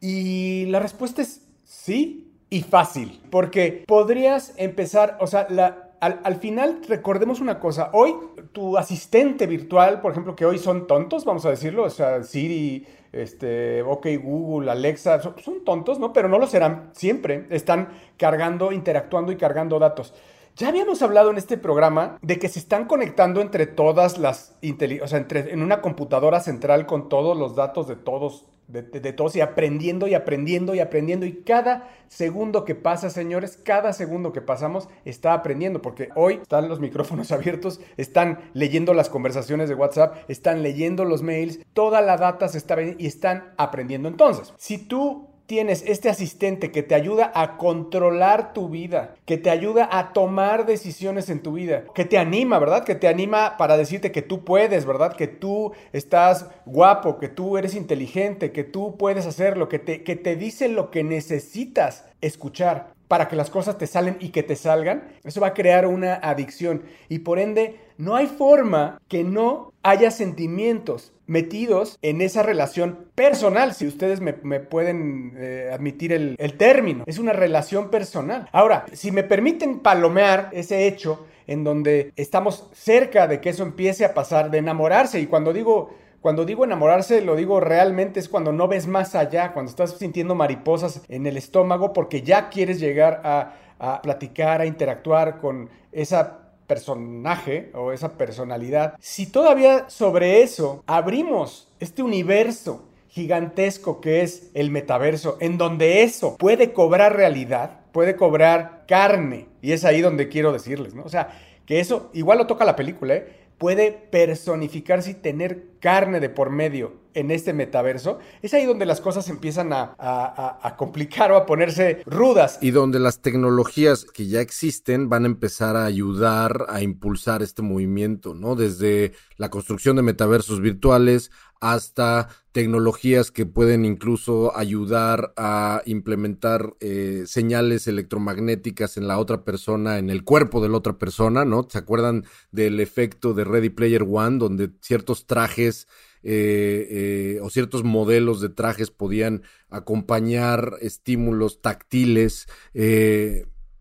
Y 0.00 0.66
la 0.66 0.80
respuesta 0.80 1.22
es 1.22 1.46
sí 1.64 2.32
y 2.48 2.62
fácil, 2.62 3.20
porque 3.30 3.84
podrías 3.86 4.54
empezar, 4.56 5.16
o 5.20 5.26
sea, 5.26 5.46
la, 5.48 5.91
al, 6.02 6.36
final 6.36 6.80
recordemos 6.88 7.40
una 7.40 7.60
cosa, 7.60 7.90
hoy 7.92 8.12
tu 8.50 8.76
asistente 8.76 9.46
virtual, 9.46 10.00
por 10.00 10.10
ejemplo, 10.10 10.34
que 10.34 10.44
hoy 10.44 10.58
son 10.58 10.88
tontos, 10.88 11.24
vamos 11.24 11.46
a 11.46 11.50
decirlo, 11.50 11.84
o 11.84 11.90
sea, 11.90 12.24
Siri, 12.24 12.84
este, 13.12 13.82
OK 13.82 14.08
Google, 14.20 14.72
Alexa, 14.72 15.22
son, 15.22 15.64
tontos, 15.64 16.00
¿no? 16.00 16.12
Pero 16.12 16.28
no 16.28 16.40
lo 16.40 16.48
serán 16.48 16.90
siempre, 16.92 17.46
están 17.50 17.90
cargando, 18.16 18.72
interactuando 18.72 19.30
y 19.30 19.36
cargando 19.36 19.78
datos. 19.78 20.12
Ya 20.56 20.68
habíamos 20.68 21.02
hablado 21.02 21.30
en 21.30 21.38
este 21.38 21.56
programa 21.56 22.18
de 22.20 22.40
que 22.40 22.48
se 22.48 22.58
están 22.58 22.86
conectando 22.86 23.40
entre 23.40 23.66
todas 23.66 24.18
las, 24.18 24.56
o 25.02 25.06
sea, 25.06 25.18
entre, 25.18 25.52
en 25.52 25.62
una 25.62 25.80
computadora 25.80 26.40
central 26.40 26.84
con 26.84 27.08
todos 27.08 27.36
los 27.36 27.54
datos 27.54 27.86
de 27.86 27.94
todos 27.94 28.46
de, 28.68 29.12
todos 29.12 29.36
y 29.36 29.40
aprendiendo 29.40 30.06
y 30.06 30.14
aprendiendo 30.14 30.74
y 30.74 30.80
aprendiendo. 30.80 31.26
Y 31.26 31.42
cada 31.42 31.90
segundo 32.08 32.64
que 32.64 32.74
pasa, 32.74 33.10
señores, 33.10 33.58
cada 33.62 33.92
segundo 33.92 34.32
que 34.32 34.40
pasamos 34.40 34.88
está 35.04 35.34
aprendiendo, 35.34 35.82
porque 35.82 36.08
hoy 36.14 36.40
están 36.42 36.68
los 36.68 36.80
micrófonos 36.80 37.32
abiertos, 37.32 37.80
están 37.96 38.50
leyendo 38.54 38.94
las 38.94 39.08
conversaciones 39.08 39.68
de 39.68 39.74
WhatsApp, 39.74 40.16
están 40.28 40.62
leyendo 40.62 41.04
los 41.04 41.22
mails, 41.22 41.60
toda 41.72 42.00
la 42.00 42.16
data 42.16 42.48
se 42.48 42.58
está 42.58 42.76
y 42.82 43.06
están 43.06 43.52
aprendiendo. 43.58 44.08
Entonces, 44.08 44.54
si 44.56 44.78
tú 44.78 45.31
tienes 45.46 45.84
este 45.86 46.08
asistente 46.08 46.70
que 46.70 46.82
te 46.82 46.94
ayuda 46.94 47.30
a 47.34 47.56
controlar 47.56 48.52
tu 48.52 48.68
vida, 48.68 49.14
que 49.26 49.38
te 49.38 49.50
ayuda 49.50 49.88
a 49.90 50.12
tomar 50.12 50.66
decisiones 50.66 51.28
en 51.28 51.42
tu 51.42 51.52
vida, 51.52 51.84
que 51.94 52.04
te 52.04 52.18
anima, 52.18 52.58
¿verdad? 52.58 52.84
Que 52.84 52.94
te 52.94 53.08
anima 53.08 53.56
para 53.56 53.76
decirte 53.76 54.12
que 54.12 54.22
tú 54.22 54.44
puedes, 54.44 54.86
¿verdad? 54.86 55.14
Que 55.14 55.26
tú 55.26 55.72
estás 55.92 56.46
guapo, 56.64 57.18
que 57.18 57.28
tú 57.28 57.58
eres 57.58 57.74
inteligente, 57.74 58.52
que 58.52 58.64
tú 58.64 58.96
puedes 58.96 59.26
hacerlo, 59.26 59.68
que 59.68 59.78
te, 59.78 60.02
que 60.02 60.16
te 60.16 60.36
dice 60.36 60.68
lo 60.68 60.90
que 60.90 61.04
necesitas 61.04 62.04
escuchar 62.20 62.92
para 63.12 63.28
que 63.28 63.36
las 63.36 63.50
cosas 63.50 63.76
te 63.76 63.86
salen 63.86 64.16
y 64.20 64.30
que 64.30 64.42
te 64.42 64.56
salgan, 64.56 65.04
eso 65.22 65.38
va 65.38 65.48
a 65.48 65.52
crear 65.52 65.86
una 65.86 66.14
adicción 66.14 66.84
y 67.10 67.18
por 67.18 67.38
ende 67.38 67.78
no 67.98 68.16
hay 68.16 68.26
forma 68.26 69.02
que 69.06 69.22
no 69.22 69.74
haya 69.82 70.10
sentimientos 70.10 71.12
metidos 71.26 71.98
en 72.00 72.22
esa 72.22 72.42
relación 72.42 73.04
personal, 73.14 73.74
si 73.74 73.86
ustedes 73.86 74.22
me, 74.22 74.32
pueden 74.32 75.34
eh, 75.36 75.68
admitir 75.70 76.10
el, 76.14 76.36
el 76.38 76.56
término. 76.56 77.04
Es 77.06 77.18
una 77.18 77.34
relación 77.34 77.90
personal. 77.90 78.48
Ahora, 78.50 78.86
si 78.94 79.10
me 79.10 79.24
permiten 79.24 79.80
palomear 79.80 80.48
ese 80.52 80.86
hecho 80.86 81.26
en 81.46 81.64
donde 81.64 82.14
estamos 82.16 82.70
cerca 82.72 83.26
de 83.26 83.42
que 83.42 83.50
eso 83.50 83.62
empiece 83.62 84.06
a 84.06 84.14
pasar, 84.14 84.50
de 84.50 84.56
enamorarse, 84.56 85.20
y 85.20 85.26
cuando 85.26 85.52
digo 85.52 85.90
cuando 86.22 86.44
digo 86.44 86.64
enamorarse, 86.64 87.20
lo 87.20 87.36
digo 87.36 87.60
realmente 87.60 88.20
es 88.20 88.28
cuando 88.28 88.52
no 88.52 88.68
ves 88.68 88.86
más 88.86 89.14
allá, 89.14 89.52
cuando 89.52 89.70
estás 89.70 89.98
sintiendo 89.98 90.34
mariposas 90.34 91.02
en 91.08 91.26
el 91.26 91.36
estómago 91.36 91.92
porque 91.92 92.22
ya 92.22 92.48
quieres 92.48 92.80
llegar 92.80 93.20
a, 93.24 93.54
a 93.80 94.00
platicar, 94.00 94.60
a 94.60 94.66
interactuar 94.66 95.40
con 95.40 95.68
esa 95.90 96.38
personaje 96.68 97.70
o 97.74 97.92
esa 97.92 98.16
personalidad, 98.16 98.94
si 99.00 99.26
todavía 99.26 99.90
sobre 99.90 100.42
eso 100.42 100.82
abrimos 100.86 101.68
este 101.80 102.02
universo 102.02 102.84
gigantesco 103.08 104.00
que 104.00 104.22
es 104.22 104.50
el 104.54 104.70
metaverso, 104.70 105.36
en 105.40 105.58
donde 105.58 106.02
eso 106.02 106.38
puede 106.38 106.72
cobrar 106.72 107.14
realidad, 107.14 107.80
puede 107.92 108.16
cobrar 108.16 108.84
carne. 108.88 109.48
Y 109.60 109.72
es 109.72 109.84
ahí 109.84 110.00
donde 110.00 110.28
quiero 110.28 110.52
decirles, 110.52 110.94
¿no? 110.94 111.02
O 111.02 111.10
sea, 111.10 111.28
que 111.66 111.78
eso 111.80 112.10
igual 112.14 112.38
lo 112.38 112.46
toca 112.46 112.64
la 112.64 112.74
película, 112.76 113.16
¿eh? 113.16 113.41
Puede 113.62 113.92
personificarse 113.92 115.12
y 115.12 115.14
tener 115.14 115.78
carne 115.78 116.18
de 116.18 116.28
por 116.28 116.50
medio 116.50 116.94
en 117.14 117.30
este 117.30 117.52
metaverso, 117.52 118.18
es 118.42 118.54
ahí 118.54 118.66
donde 118.66 118.86
las 118.86 119.00
cosas 119.00 119.28
empiezan 119.28 119.70
a, 119.72 120.74
complicar 120.76 121.32
o 121.32 121.36
a 121.36 121.46
ponerse 121.46 122.02
rudas. 122.06 122.58
Y 122.60 122.70
donde 122.70 122.98
las 122.98 123.20
tecnologías 123.20 124.04
que 124.04 124.26
ya 124.26 124.40
existen 124.40 125.08
van 125.08 125.24
a 125.24 125.26
empezar 125.26 125.76
a 125.76 125.84
ayudar 125.84 126.66
a 126.68 126.82
impulsar 126.82 127.42
este 127.42 127.62
movimiento, 127.62 128.34
¿no? 128.34 128.54
Desde 128.54 129.12
la 129.36 129.50
construcción 129.50 129.96
de 129.96 130.02
metaversos 130.02 130.60
virtuales 130.60 131.30
hasta 131.60 132.28
tecnologías 132.50 133.30
que 133.30 133.46
pueden 133.46 133.84
incluso 133.84 134.56
ayudar 134.56 135.32
a 135.36 135.80
implementar 135.86 136.74
eh, 136.80 137.22
señales 137.26 137.86
electromagnéticas 137.86 138.96
en 138.96 139.06
la 139.06 139.18
otra 139.18 139.44
persona, 139.44 139.98
en 139.98 140.10
el 140.10 140.24
cuerpo 140.24 140.60
de 140.60 140.68
la 140.68 140.78
otra 140.78 140.98
persona, 140.98 141.44
¿no? 141.44 141.66
¿Se 141.70 141.78
acuerdan 141.78 142.24
del 142.50 142.80
efecto 142.80 143.32
de 143.32 143.44
Ready 143.44 143.70
Player 143.70 144.02
One, 144.02 144.38
donde 144.38 144.70
ciertos 144.80 145.26
trajes 145.26 145.86
eh, 146.22 146.86
eh, 146.90 147.40
o 147.42 147.50
ciertos 147.50 147.84
modelos 147.84 148.40
de 148.40 148.48
trajes 148.48 148.90
podían 148.90 149.42
acompañar 149.70 150.74
estímulos 150.80 151.60
táctiles? 151.60 152.46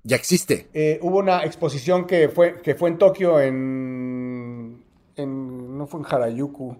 ya 0.04 0.16
existe. 0.16 1.00
hubo 1.02 1.20
una 1.20 1.44
exposición 1.44 2.08
que 2.08 2.28
fue, 2.30 2.60
que 2.62 2.74
fue 2.74 2.90
en 2.90 2.98
Tokio, 2.98 3.40
en, 3.40 4.84
no 5.16 5.86
fue 5.86 6.00
en 6.00 6.06
Harajuku 6.10 6.76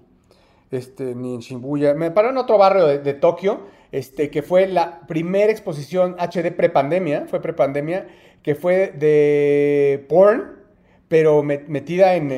este, 0.72 1.14
ni 1.14 1.36
en 1.36 1.42
Shibuya. 1.42 1.94
Me 1.94 2.12
paró 2.12 2.30
en 2.30 2.38
otro 2.38 2.58
barrio 2.58 2.88
de, 2.88 3.14
Tokio, 3.14 3.68
este, 3.92 4.30
que 4.32 4.42
fue 4.42 4.68
la 4.68 5.02
primera 5.02 5.52
exposición 5.52 6.16
HD 6.18 6.52
prepandemia, 6.52 7.28
fue 7.28 7.42
prepandemia, 7.42 8.08
que 8.42 8.56
fue 8.56 8.92
de 8.98 10.04
porn, 10.10 10.60
pero 11.08 11.44
metida 11.44 12.16
en, 12.16 12.32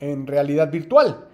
en 0.00 0.26
realidad 0.26 0.70
virtual. 0.70 1.28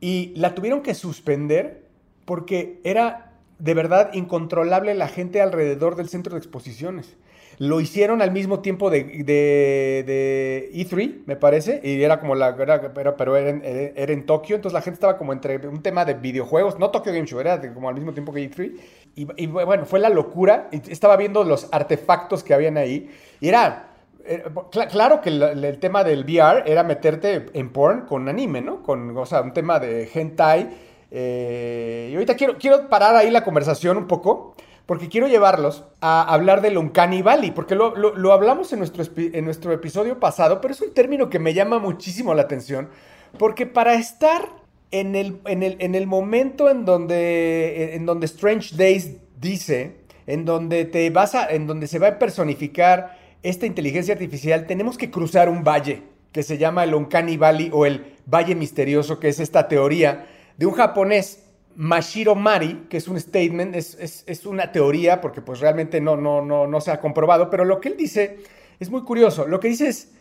Y 0.00 0.32
la 0.36 0.54
tuvieron 0.54 0.82
que 0.82 0.94
suspender 0.94 1.84
porque 2.24 2.80
era 2.84 3.32
de 3.58 3.74
verdad 3.74 4.10
incontrolable 4.14 4.94
la 4.94 5.08
gente 5.08 5.40
alrededor 5.40 5.96
del 5.96 6.08
centro 6.08 6.34
de 6.34 6.38
exposiciones. 6.38 7.16
Lo 7.58 7.82
hicieron 7.82 8.22
al 8.22 8.30
mismo 8.30 8.60
tiempo 8.60 8.88
de, 8.88 9.04
de, 9.04 10.70
E3, 10.72 11.24
me 11.26 11.36
parece, 11.36 11.78
y 11.84 12.02
era 12.02 12.18
como 12.18 12.34
la. 12.34 12.56
Era, 12.58 12.80
pero 13.16 13.36
era 13.36 13.50
en, 13.50 14.24
Tokio, 14.24 14.56
entonces 14.56 14.72
la 14.72 14.80
gente 14.80 14.94
estaba 14.94 15.18
como 15.18 15.34
entre 15.34 15.58
un 15.68 15.82
tema 15.82 16.06
de 16.06 16.14
videojuegos, 16.14 16.78
no 16.78 16.90
Tokyo 16.90 17.12
Game 17.12 17.26
Show, 17.26 17.38
era 17.38 17.60
como 17.74 17.90
al 17.90 17.94
mismo 17.94 18.14
tiempo 18.14 18.32
que 18.32 18.50
E3. 18.50 18.72
Y, 19.14 19.46
bueno, 19.46 19.84
fue 19.84 19.98
la 19.98 20.08
locura. 20.08 20.68
Estaba 20.70 21.18
viendo 21.18 21.44
los 21.44 21.68
artefactos 21.70 22.42
que 22.42 22.54
habían 22.54 22.78
ahí, 22.78 23.10
y 23.40 23.48
era. 23.48 23.89
Eh, 24.24 24.44
claro 24.90 25.20
que 25.20 25.30
el, 25.30 25.78
tema 25.78 26.04
del 26.04 26.24
VR 26.24 26.64
era 26.66 26.82
meterte 26.82 27.46
en 27.52 27.70
porn 27.70 28.02
con 28.02 28.28
anime, 28.28 28.60
¿no? 28.60 28.82
Con, 28.82 29.16
o 29.16 29.26
sea, 29.26 29.40
un 29.42 29.52
tema 29.52 29.78
de 29.78 30.08
hentai. 30.12 30.68
Eh, 31.10 32.08
y 32.10 32.14
ahorita 32.14 32.36
quiero, 32.36 32.56
quiero 32.58 32.88
parar 32.88 33.16
ahí 33.16 33.30
la 33.30 33.42
conversación 33.42 33.96
un 33.96 34.06
poco 34.06 34.54
porque 34.90 35.08
quiero 35.08 35.28
llevarlos 35.28 35.84
a 36.00 36.22
hablar 36.22 36.62
del 36.62 36.76
Uncanny 36.76 37.22
Valley, 37.22 37.52
porque 37.52 37.76
lo, 37.76 38.32
hablamos 38.32 38.72
en 38.72 38.80
nuestro, 38.80 39.04
en 39.16 39.44
nuestro 39.44 39.72
episodio 39.72 40.18
pasado, 40.18 40.60
pero 40.60 40.74
es 40.74 40.80
un 40.80 40.92
término 40.92 41.30
que 41.30 41.38
me 41.38 41.54
llama 41.54 41.78
muchísimo 41.78 42.34
la 42.34 42.42
atención, 42.42 42.88
porque 43.38 43.66
para 43.66 43.94
estar 43.94 44.48
en 44.90 45.14
el, 45.14 45.40
en 45.46 45.94
el, 45.94 46.06
momento 46.08 46.68
en 46.68 46.84
donde, 46.84 47.94
en 47.94 48.04
donde 48.04 48.26
Strange 48.26 48.74
Days 48.74 49.18
dice, 49.40 49.98
en 50.26 50.44
donde, 50.44 50.86
te 50.86 51.08
vas 51.10 51.36
a, 51.36 51.48
en 51.48 51.68
donde 51.68 51.86
se 51.86 52.00
va 52.00 52.08
a 52.08 52.18
personificar 52.18 53.16
esta 53.42 53.66
inteligencia 53.66 54.14
artificial, 54.14 54.66
tenemos 54.66 54.98
que 54.98 55.10
cruzar 55.10 55.48
un 55.48 55.64
valle 55.64 56.02
que 56.32 56.42
se 56.42 56.58
llama 56.58 56.84
el 56.84 56.94
Uncanny 56.94 57.36
Valley 57.36 57.70
o 57.72 57.86
el 57.86 58.14
Valle 58.26 58.54
Misterioso, 58.54 59.18
que 59.18 59.28
es 59.28 59.40
esta 59.40 59.66
teoría 59.68 60.26
de 60.56 60.66
un 60.66 60.72
japonés 60.74 61.44
Mashiro 61.74 62.34
Mari, 62.34 62.86
que 62.88 62.96
es 62.98 63.08
un 63.08 63.18
statement, 63.18 63.74
es, 63.74 64.46
una 64.46 64.70
teoría, 64.72 65.20
porque 65.20 65.40
pues 65.40 65.60
realmente 65.60 66.00
no, 66.00 66.16
no, 66.16 66.42
no, 66.42 66.66
no 66.66 66.80
se 66.80 66.90
ha 66.90 67.00
comprobado, 67.00 67.48
pero 67.48 67.64
lo 67.64 67.80
que 67.80 67.88
él 67.88 67.96
dice 67.96 68.38
es 68.78 68.90
muy 68.90 69.02
curioso. 69.02 69.46
Lo 69.46 69.60
que 69.60 69.68
dice 69.68 69.88
es, 69.88 70.12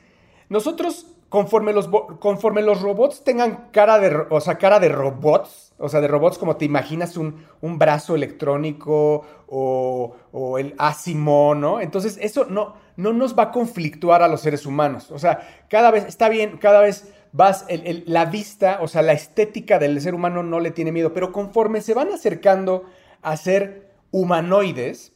nosotros, 0.47 1.07
conforme 1.27 1.73
los, 1.73 1.87
conforme 2.19 2.61
los 2.61 2.81
robots 2.81 3.23
tengan 3.23 3.69
cara 3.71 3.99
de, 3.99 4.25
o 4.29 4.39
sea, 4.41 4.57
cara 4.57 4.79
de 4.79 4.89
robots, 4.89 5.73
o 5.77 5.89
sea, 5.89 6.01
de 6.01 6.07
robots 6.07 6.37
como 6.37 6.55
te 6.55 6.65
imaginas 6.65 7.17
un, 7.17 7.45
un 7.61 7.77
brazo 7.77 8.15
electrónico 8.15 9.25
o, 9.47 10.15
o 10.31 10.57
el 10.57 10.75
Asimo, 10.77 11.55
¿no? 11.55 11.81
Entonces 11.81 12.17
eso 12.21 12.45
no, 12.45 12.75
no 12.99 13.13
nos 13.13 13.37
va 13.37 13.43
a 13.43 13.51
conflictuar 13.51 14.21
a 14.21 14.27
los 14.27 14.41
seres 14.41 14.65
humanos. 14.65 15.09
O 15.09 15.19
sea, 15.19 15.65
cada 15.69 15.89
vez, 15.89 16.05
está 16.05 16.27
bien, 16.27 16.57
cada 16.57 16.81
vez 16.81 17.13
vas, 17.31 17.65
la 18.05 18.25
vista, 18.25 18.79
o 18.81 18.89
sea, 18.89 19.01
la 19.01 19.13
estética 19.13 19.79
del 19.79 20.01
ser 20.01 20.13
humano 20.13 20.43
no 20.43 20.59
le 20.59 20.71
tiene 20.71 20.91
miedo, 20.91 21.13
pero 21.13 21.31
conforme 21.31 21.79
se 21.79 21.93
van 21.93 22.11
acercando 22.11 22.83
a 23.21 23.37
ser 23.37 23.89
humanoides 24.11 25.13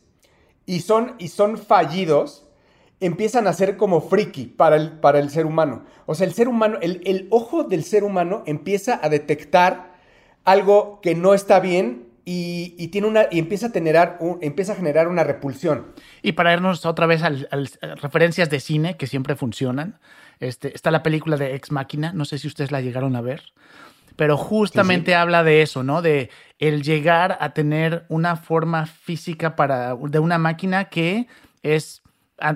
y 0.65 0.79
son, 0.79 1.15
y 1.17 1.27
son 1.27 1.57
fallidos, 1.57 2.47
empiezan 3.01 3.47
a 3.47 3.53
ser 3.53 3.75
como 3.75 3.99
friki 3.99 4.45
para 4.45 4.77
el, 4.77 4.99
para 4.99 5.19
el 5.19 5.29
ser 5.29 5.45
humano. 5.45 5.83
O 6.05 6.15
sea, 6.15 6.25
el 6.25 6.33
ser 6.33 6.47
humano, 6.47 6.77
el, 6.81 7.27
ojo 7.31 7.65
del 7.65 7.83
ser 7.83 8.05
humano 8.05 8.43
empieza 8.45 8.97
a 9.03 9.09
detectar 9.09 9.91
algo 10.45 11.01
que 11.01 11.15
no 11.15 11.33
está 11.33 11.59
bien 11.59 12.07
y, 12.25 12.87
tiene 12.87 13.07
una, 13.07 13.25
y 13.29 13.39
empieza, 13.39 13.67
a 13.67 13.69
generar 13.71 14.17
empieza 14.41 14.73
a 14.73 14.75
generar 14.75 15.07
una 15.07 15.23
repulsión. 15.23 15.87
Y 16.21 16.33
para 16.33 16.53
irnos 16.53 16.85
otra 16.85 17.05
vez 17.05 17.21
a 17.23 17.31
referencias 17.95 18.49
de 18.49 18.59
cine 18.59 18.95
que 18.95 19.07
siempre 19.07 19.35
funcionan, 19.35 19.99
este, 20.39 20.73
está 20.75 20.91
la 20.91 21.03
película 21.03 21.37
de 21.37 21.55
Ex 21.55 21.71
Máquina, 21.71 22.13
no 22.13 22.25
sé 22.25 22.37
si 22.37 22.47
ustedes 22.47 22.71
la 22.71 22.81
llegaron 22.81 23.15
a 23.15 23.21
ver, 23.21 23.43
pero 24.15 24.37
justamente 24.37 25.15
habla 25.15 25.43
de 25.43 25.61
eso, 25.61 25.83
¿no? 25.83 26.01
De 26.01 26.29
el 26.59 26.83
llegar 26.83 27.37
a 27.39 27.53
tener 27.53 28.05
una 28.09 28.35
forma 28.35 28.85
física 28.85 29.55
para, 29.55 29.95
de 29.95 30.19
una 30.19 30.37
máquina 30.37 30.85
que 30.85 31.27
es 31.61 32.03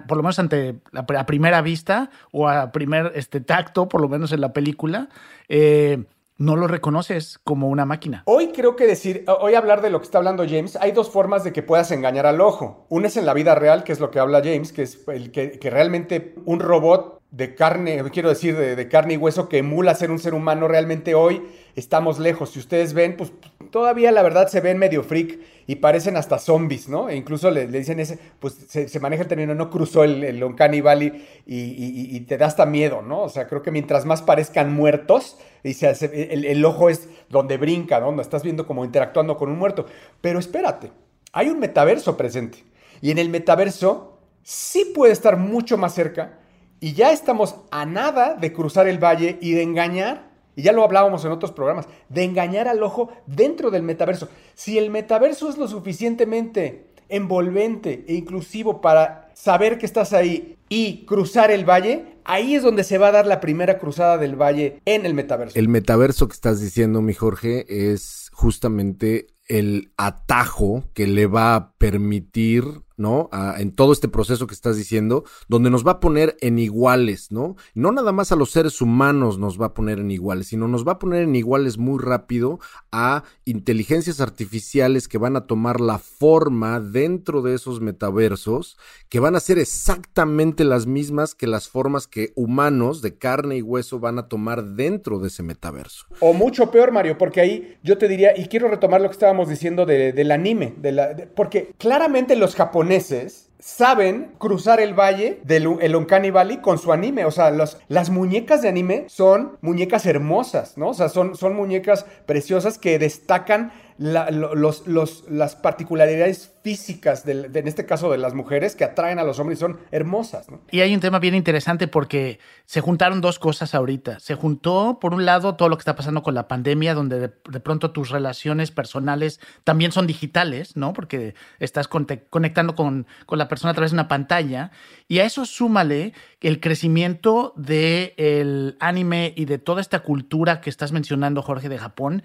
por 0.07 0.17
lo 0.17 0.23
menos 0.23 0.39
ante 0.39 0.75
la, 0.91 1.01
a 1.01 1.25
primera 1.25 1.61
vista 1.61 2.09
o 2.31 2.47
a 2.47 2.71
primer 2.71 3.11
este, 3.15 3.41
tacto, 3.41 3.87
por 3.87 4.01
lo 4.01 4.09
menos 4.09 4.31
en 4.31 4.41
la 4.41 4.51
película, 4.51 5.09
eh, 5.49 6.03
no 6.37 6.55
lo 6.55 6.67
reconoces 6.67 7.39
como 7.43 7.69
una 7.69 7.85
máquina. 7.85 8.23
Hoy 8.25 8.51
creo 8.53 8.75
que 8.75 8.85
decir, 8.85 9.25
hoy 9.39 9.55
hablar 9.55 9.81
de 9.81 9.89
lo 9.89 9.99
que 9.99 10.05
está 10.05 10.19
hablando 10.19 10.45
James, 10.47 10.75
hay 10.75 10.91
dos 10.91 11.09
formas 11.09 11.43
de 11.43 11.53
que 11.53 11.63
puedas 11.63 11.91
engañar 11.91 12.25
al 12.25 12.41
ojo. 12.41 12.85
Una 12.89 13.07
es 13.07 13.17
en 13.17 13.25
la 13.25 13.33
vida 13.33 13.55
real, 13.55 13.83
que 13.83 13.91
es 13.91 13.99
lo 13.99 14.11
que 14.11 14.19
habla 14.19 14.41
James, 14.43 14.71
que 14.71 14.83
es 14.83 15.03
el 15.07 15.31
que, 15.31 15.59
que 15.59 15.69
realmente 15.69 16.35
un 16.45 16.59
robot 16.59 17.16
de 17.31 17.55
carne, 17.55 18.01
quiero 18.11 18.29
decir, 18.29 18.55
de, 18.55 18.87
carne 18.87 19.15
y 19.15 19.17
hueso 19.17 19.49
que 19.49 19.57
emula 19.57 19.93
ser 19.95 20.11
un 20.11 20.19
ser 20.19 20.33
humano, 20.33 20.67
realmente 20.67 21.13
hoy 21.13 21.43
estamos 21.75 22.19
lejos. 22.19 22.51
Si 22.51 22.59
ustedes 22.59 22.93
ven, 22.93 23.17
pues 23.17 23.33
todavía 23.69 24.11
la 24.11 24.23
verdad 24.23 24.47
se 24.47 24.61
ven 24.61 24.77
medio 24.77 25.03
freak 25.03 25.39
y 25.67 25.75
parecen 25.75 26.15
hasta 26.15 26.39
zombies, 26.39 26.87
¿no? 26.87 27.09
E 27.09 27.17
incluso 27.17 27.51
le, 27.51 27.67
dicen 27.67 27.99
ese, 27.99 28.17
pues 28.39 28.53
se, 28.69 28.99
maneja 29.01 29.23
el 29.23 29.27
término, 29.27 29.53
no 29.55 29.69
cruzó 29.69 30.05
el, 30.05 30.23
el 30.23 30.41
Uncanny 30.41 30.79
Valley 30.79 31.27
y, 31.45 32.19
te 32.21 32.37
da 32.37 32.45
hasta 32.45 32.65
miedo, 32.65 33.01
¿no? 33.01 33.23
O 33.23 33.29
sea, 33.29 33.47
creo 33.47 33.61
que 33.61 33.71
mientras 33.71 34.05
más 34.05 34.21
parezcan 34.21 34.73
muertos, 34.73 35.37
y 35.63 35.73
se 35.73 35.89
el, 36.31 36.45
el, 36.45 36.63
ojo 36.63 36.89
es 36.89 37.09
donde 37.29 37.57
brinca, 37.57 37.99
¿no? 37.99 38.19
Estás 38.21 38.43
viendo 38.43 38.65
como 38.65 38.85
interactuando 38.85 39.37
con 39.37 39.49
un 39.49 39.59
muerto. 39.59 39.85
Pero 40.21 40.39
espérate, 40.39 40.91
hay 41.33 41.49
un 41.49 41.59
metaverso 41.59 42.15
presente. 42.15 42.63
Y 43.01 43.11
en 43.11 43.17
el 43.17 43.29
metaverso 43.29 44.17
sí 44.43 44.93
puede 44.95 45.11
estar 45.11 45.35
mucho 45.35 45.77
más 45.77 45.93
cerca 45.93 46.39
y 46.79 46.93
ya 46.93 47.11
estamos 47.11 47.55
a 47.71 47.85
nada 47.85 48.35
de 48.35 48.53
cruzar 48.53 48.87
el 48.87 49.03
valle 49.03 49.37
y 49.41 49.53
de 49.53 49.63
engañar, 49.63 50.31
y 50.55 50.63
ya 50.63 50.71
lo 50.71 50.83
hablábamos 50.83 51.23
en 51.25 51.31
otros 51.31 51.51
programas, 51.51 51.87
de 52.09 52.23
engañar 52.23 52.67
al 52.67 52.83
ojo 52.83 53.09
dentro 53.25 53.71
del 53.71 53.83
metaverso. 53.83 54.29
Si 54.55 54.77
el 54.77 54.89
metaverso 54.89 55.49
es 55.49 55.57
lo 55.57 55.67
suficientemente 55.67 56.87
envolvente 57.09 58.05
e 58.07 58.15
inclusivo 58.15 58.81
para 58.81 59.31
saber 59.33 59.77
que 59.77 59.85
estás 59.85 60.13
ahí 60.13 60.57
y 60.69 61.05
cruzar 61.05 61.51
el 61.51 61.63
valle, 61.63 62.17
ahí 62.25 62.55
es 62.55 62.63
donde 62.63 62.83
se 62.83 62.97
va 62.97 63.07
a 63.07 63.11
dar 63.11 63.27
la 63.27 63.39
primera 63.39 63.77
cruzada 63.77 64.17
del 64.17 64.35
valle 64.35 64.81
en 64.85 65.05
el 65.05 65.13
metaverso. 65.13 65.57
El 65.57 65.69
metaverso 65.69 66.27
que 66.27 66.33
estás 66.33 66.59
diciendo, 66.59 67.01
mi 67.01 67.13
Jorge, 67.13 67.91
es 67.91 68.29
justamente 68.33 69.27
el 69.45 69.93
atajo 69.95 70.83
que 70.93 71.07
le 71.07 71.27
va 71.27 71.55
a 71.55 71.73
permitir 71.77 72.65
¿no? 72.97 73.29
en 73.57 73.71
todo 73.71 73.93
este 73.93 74.07
proceso 74.07 74.47
que 74.47 74.55
estás 74.55 74.75
diciendo, 74.75 75.23
donde 75.47 75.69
nos 75.69 75.85
va 75.85 75.93
a 75.93 75.99
poner 75.99 76.35
en 76.41 76.57
iguales, 76.57 77.31
¿no? 77.31 77.55
No 77.75 77.91
nada 77.91 78.11
más 78.11 78.31
a 78.31 78.35
los 78.35 78.51
seres 78.51 78.81
humanos 78.81 79.37
nos 79.37 79.61
va 79.61 79.67
a 79.67 79.73
poner 79.73 79.99
en 79.99 80.09
iguales, 80.09 80.47
sino 80.47 80.67
nos 80.67 80.85
va 80.85 80.93
a 80.93 80.99
poner 80.99 81.21
en 81.21 81.35
iguales 81.35 81.77
muy 81.77 82.03
rápido 82.03 82.59
a 82.91 83.23
inteligencias 83.45 84.19
artificiales 84.19 85.07
que 85.07 85.19
van 85.19 85.35
a 85.35 85.45
tomar 85.45 85.79
la 85.79 85.99
forma 85.99 86.79
dentro 86.79 87.43
de 87.43 87.53
esos 87.53 87.81
metaversos, 87.81 88.77
que 89.09 89.19
van 89.19 89.35
a 89.35 89.39
ser 89.39 89.59
exactamente 89.59 90.63
las 90.63 90.87
mismas 90.87 91.35
que 91.35 91.45
las 91.45 91.69
formas 91.69 92.07
que 92.07 92.33
humanos 92.35 93.01
de 93.03 93.17
carne 93.17 93.57
y 93.57 93.61
hueso 93.61 93.99
van 93.99 94.17
a 94.17 94.27
tomar 94.27 94.63
dentro 94.63 95.19
de 95.19 95.27
ese 95.27 95.43
metaverso. 95.43 96.07
O 96.19 96.33
mucho 96.33 96.71
peor, 96.71 96.91
Mario, 96.91 97.17
porque 97.17 97.41
ahí 97.41 97.77
yo 97.83 97.97
te 97.99 98.07
diría, 98.07 98.35
y 98.35 98.47
quiero 98.47 98.67
retomar 98.67 99.01
lo 99.01 99.07
que 99.07 99.13
estábamos 99.13 99.49
diciendo 99.49 99.85
del 99.85 100.31
anime, 100.31 100.73
de 100.77 100.91
la, 100.91 101.15
porque 101.35 101.73
claramente 101.77 102.35
los 102.35 102.55
japoneses 102.55 102.86
japoneses 102.87 103.46
saben 103.59 104.33
cruzar 104.37 104.79
el 104.79 104.93
valle 104.93 105.41
del 105.43 105.77
el 105.81 105.95
Uncanny 105.95 106.31
Valley 106.31 106.57
con 106.57 106.77
su 106.77 106.91
anime. 106.91 107.25
O 107.25 107.31
sea, 107.31 107.51
las 107.51 108.09
muñecas 108.09 108.61
de 108.61 108.69
anime 108.69 109.05
son 109.07 109.57
muñecas 109.61 110.05
hermosas, 110.05 110.77
¿no? 110.77 110.89
O 110.89 110.93
sea, 110.93 111.09
son, 111.09 111.35
son 111.35 111.55
muñecas 111.55 112.05
preciosas 112.25 112.77
que 112.77 112.99
destacan 112.99 113.71
las 113.97 115.55
particularidades 115.55 116.53
físicas, 116.61 117.23
en 117.25 117.67
este 117.67 117.85
caso 117.85 118.11
de 118.11 118.17
las 118.17 118.33
mujeres, 118.33 118.75
que 118.75 118.83
atraen 118.83 119.19
a 119.19 119.23
los 119.23 119.39
hombres 119.39 119.57
y 119.57 119.61
son 119.61 119.79
hermosas. 119.91 120.47
Y 120.69 120.81
hay 120.81 120.93
un 120.93 120.99
tema 120.99 121.19
bien 121.19 121.33
interesante 121.33 121.87
porque 121.87 122.39
se 122.65 122.81
juntaron 122.81 123.21
dos 123.21 123.39
cosas 123.39 123.73
ahorita. 123.73 124.19
Se 124.19 124.35
juntó, 124.35 124.99
por 124.99 125.13
un 125.13 125.25
lado, 125.25 125.55
todo 125.55 125.69
lo 125.69 125.77
que 125.77 125.81
está 125.81 125.95
pasando 125.95 126.21
con 126.21 126.35
la 126.35 126.47
pandemia, 126.47 126.93
donde 126.93 127.19
de, 127.19 127.59
pronto 127.59 127.91
tus 127.91 128.09
relaciones 128.09 128.69
personales 128.71 129.39
también 129.63 129.91
son 129.91 130.05
digitales, 130.05 130.75
¿no? 130.75 130.93
Porque 130.93 131.33
estás 131.59 131.87
conectando 131.87 132.75
con, 132.75 133.07
con, 133.25 133.39
la 133.39 133.46
persona 133.47 133.71
a 133.71 133.73
través 133.73 133.91
de 133.91 133.95
una 133.95 134.07
pantalla. 134.07 134.71
Y 135.07 135.19
a 135.19 135.25
eso 135.25 135.45
súmale 135.45 136.13
el 136.41 136.59
crecimiento 136.59 137.53
del 137.55 138.77
anime 138.79 139.33
y 139.35 139.45
de 139.45 139.57
toda 139.57 139.81
esta 139.81 139.99
cultura 139.99 140.61
que 140.61 140.69
estás 140.69 140.91
mencionando, 140.91 141.41
Jorge, 141.41 141.69
de 141.69 141.77
Japón 141.77 142.23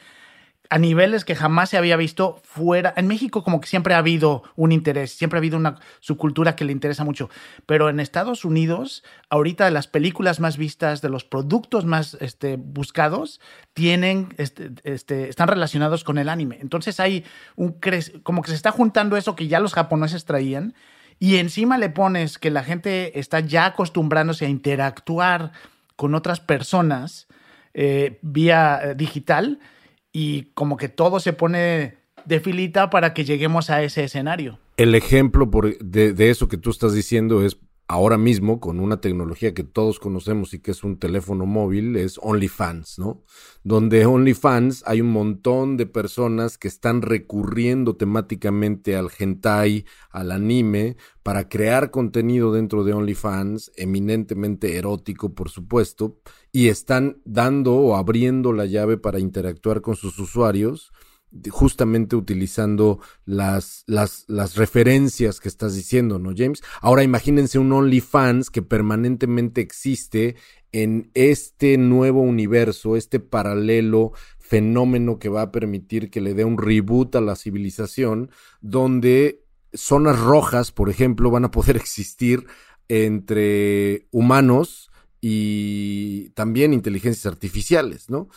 a 0.73 0.79
niveles 0.79 1.27
que 1.27 1.35
jamás 1.35 1.69
se 1.69 1.77
había 1.77 1.99
visto 1.99 2.41
fuera. 2.45 2.95
En 2.97 3.07
México 3.07 3.45
como 3.45 3.61
que 3.61 3.67
siempre 3.67 3.93
ha 3.93 3.99
habido 3.99 4.43
un 4.57 4.73
interés, 4.73 5.13
siempre 5.13 5.37
ha 5.37 5.41
habido 5.41 5.59
una 5.59 5.79
subcultura 6.01 6.57
que 6.57 6.65
le 6.65 6.73
interesa 6.73 7.05
mucho, 7.05 7.29
pero 7.67 7.91
en 7.91 8.01
Estados 8.01 8.47
Unidos, 8.47 9.05
ahorita 9.29 9.71
las 9.71 9.87
películas 9.87 10.41
más 10.41 10.57
vistas, 10.57 11.03
de 11.03 11.11
los 11.11 11.25
productos 11.25 11.85
más 11.85 12.17
este, 12.21 12.57
buscados, 12.57 13.39
tienen, 13.75 14.33
este, 14.39 14.71
este, 14.85 15.29
están 15.29 15.49
relacionados 15.49 16.05
con 16.05 16.17
el 16.17 16.31
anime. 16.31 16.57
Entonces 16.63 17.01
hay 17.01 17.27
un 17.55 17.79
como 18.23 18.41
que 18.41 18.49
se 18.49 18.57
está 18.57 18.71
juntando 18.71 19.19
eso 19.19 19.37
que 19.37 19.49
ya 19.49 19.61
los 19.61 19.75
japoneses 19.75 20.25
traían 20.25 20.73
y 21.19 21.37
encima 21.37 21.79
le 21.79 21.91
pones 21.91 22.39
que 22.39 22.51
la 22.51 22.65
gente 22.65 23.19
está 23.19 23.41
ya 23.41 23.67
acostumbrándose 23.67 24.47
a 24.47 24.49
interactuar 24.49 25.53
con 25.97 26.15
otras 26.15 26.41
personas 26.41 27.29
eh, 27.75 28.19
vía 28.23 28.81
eh, 28.83 28.95
digital 28.95 29.59
y 30.13 30.51
como 30.55 30.77
que 30.77 30.89
todo 30.89 31.21
se 31.21 31.33
pone 31.33 31.97
de 32.25 32.41
filita 32.41 32.91
para 32.91 33.15
que 33.15 33.25
lleguemos 33.25 33.71
a 33.71 33.83
ese 33.83 34.05
escenario. 34.05 34.59
El 34.77 34.95
ejemplo 34.95 35.51
por, 35.51 35.79
de, 35.79 36.13
de, 36.13 36.31
eso 36.31 36.49
que 36.49 36.57
tú 36.57 36.71
estás 36.71 36.95
diciendo 36.95 37.45
es 37.45 37.57
ahora 37.93 38.17
mismo 38.17 38.59
con 38.59 38.81
una 38.81 39.03
tecnología 39.03 39.53
que 39.53 39.65
todos 39.65 40.01
conocemos 40.01 40.55
y 40.55 40.61
que 40.61 40.71
es 40.71 40.83
un 40.83 40.99
teléfono 40.99 41.45
móvil, 41.45 41.97
es 41.97 42.19
OnlyFans, 42.23 42.99
¿no? 42.99 43.23
Donde 43.65 44.07
OnlyFans 44.07 44.83
hay 44.87 45.03
un 45.03 45.13
montón 45.13 45.77
de 45.77 45.85
personas 45.85 46.57
que 46.57 46.69
están 46.69 47.03
recurriendo 47.03 47.95
temáticamente 47.95 48.97
al 48.97 49.11
hentai, 49.17 49.85
al 50.11 50.33
anime, 50.33 50.97
para 51.23 51.51
crear 51.51 51.91
contenido 51.91 52.51
dentro 52.51 52.83
de 52.83 52.95
OnlyFans, 52.95 53.73
eminentemente 53.77 54.79
erótico, 54.79 55.35
por 55.35 55.51
supuesto, 55.51 56.17
y 56.51 56.69
están 56.69 57.19
dando 57.27 57.75
o 57.75 57.97
abriendo 57.97 58.55
la 58.55 58.65
llave 58.65 58.97
para 58.97 59.19
interactuar 59.19 59.83
con 59.83 59.97
sus 59.97 60.19
usuarios 60.19 60.93
justamente 61.51 62.17
utilizando 62.17 63.01
las, 63.25 63.85
las, 63.87 64.25
las, 64.29 64.57
referencias 64.57 65.41
que 65.41 65.49
estás 65.49 65.75
diciendo, 65.75 66.19
¿no, 66.19 66.33
James? 66.37 66.63
Ahora 66.81 67.03
imagínense 67.03 67.59
un 67.59 67.73
OnlyFans 67.73 68.51
que 68.51 68.63
permanentemente 68.63 69.61
existe 69.61 70.37
en 70.73 71.11
este 71.15 71.79
nuevo 71.79 72.21
universo, 72.21 72.97
este 72.97 73.21
paralelo 73.21 74.13
fenómeno 74.39 75.19
que 75.19 75.29
va 75.29 75.43
a 75.43 75.53
permitir 75.53 76.11
que 76.11 76.21
le 76.21 76.35
dé 76.35 76.45
un 76.45 76.59
reboot 76.59 77.17
a 77.17 77.21
la 77.21 77.37
civilización, 77.37 78.31
donde 78.61 79.45
zonas 79.73 80.19
rojas, 80.21 80.73
por 80.73 80.91
ejemplo, 80.91 81.31
van 81.31 81.45
a 81.45 81.51
poder 81.51 81.77
existir 81.79 82.47
entre 82.89 84.07
humanos 84.11 84.91
y 85.21 86.31
también 86.31 86.75
inteligencias 86.75 87.27
artificiales, 87.27 88.11
¿no? 88.11 88.29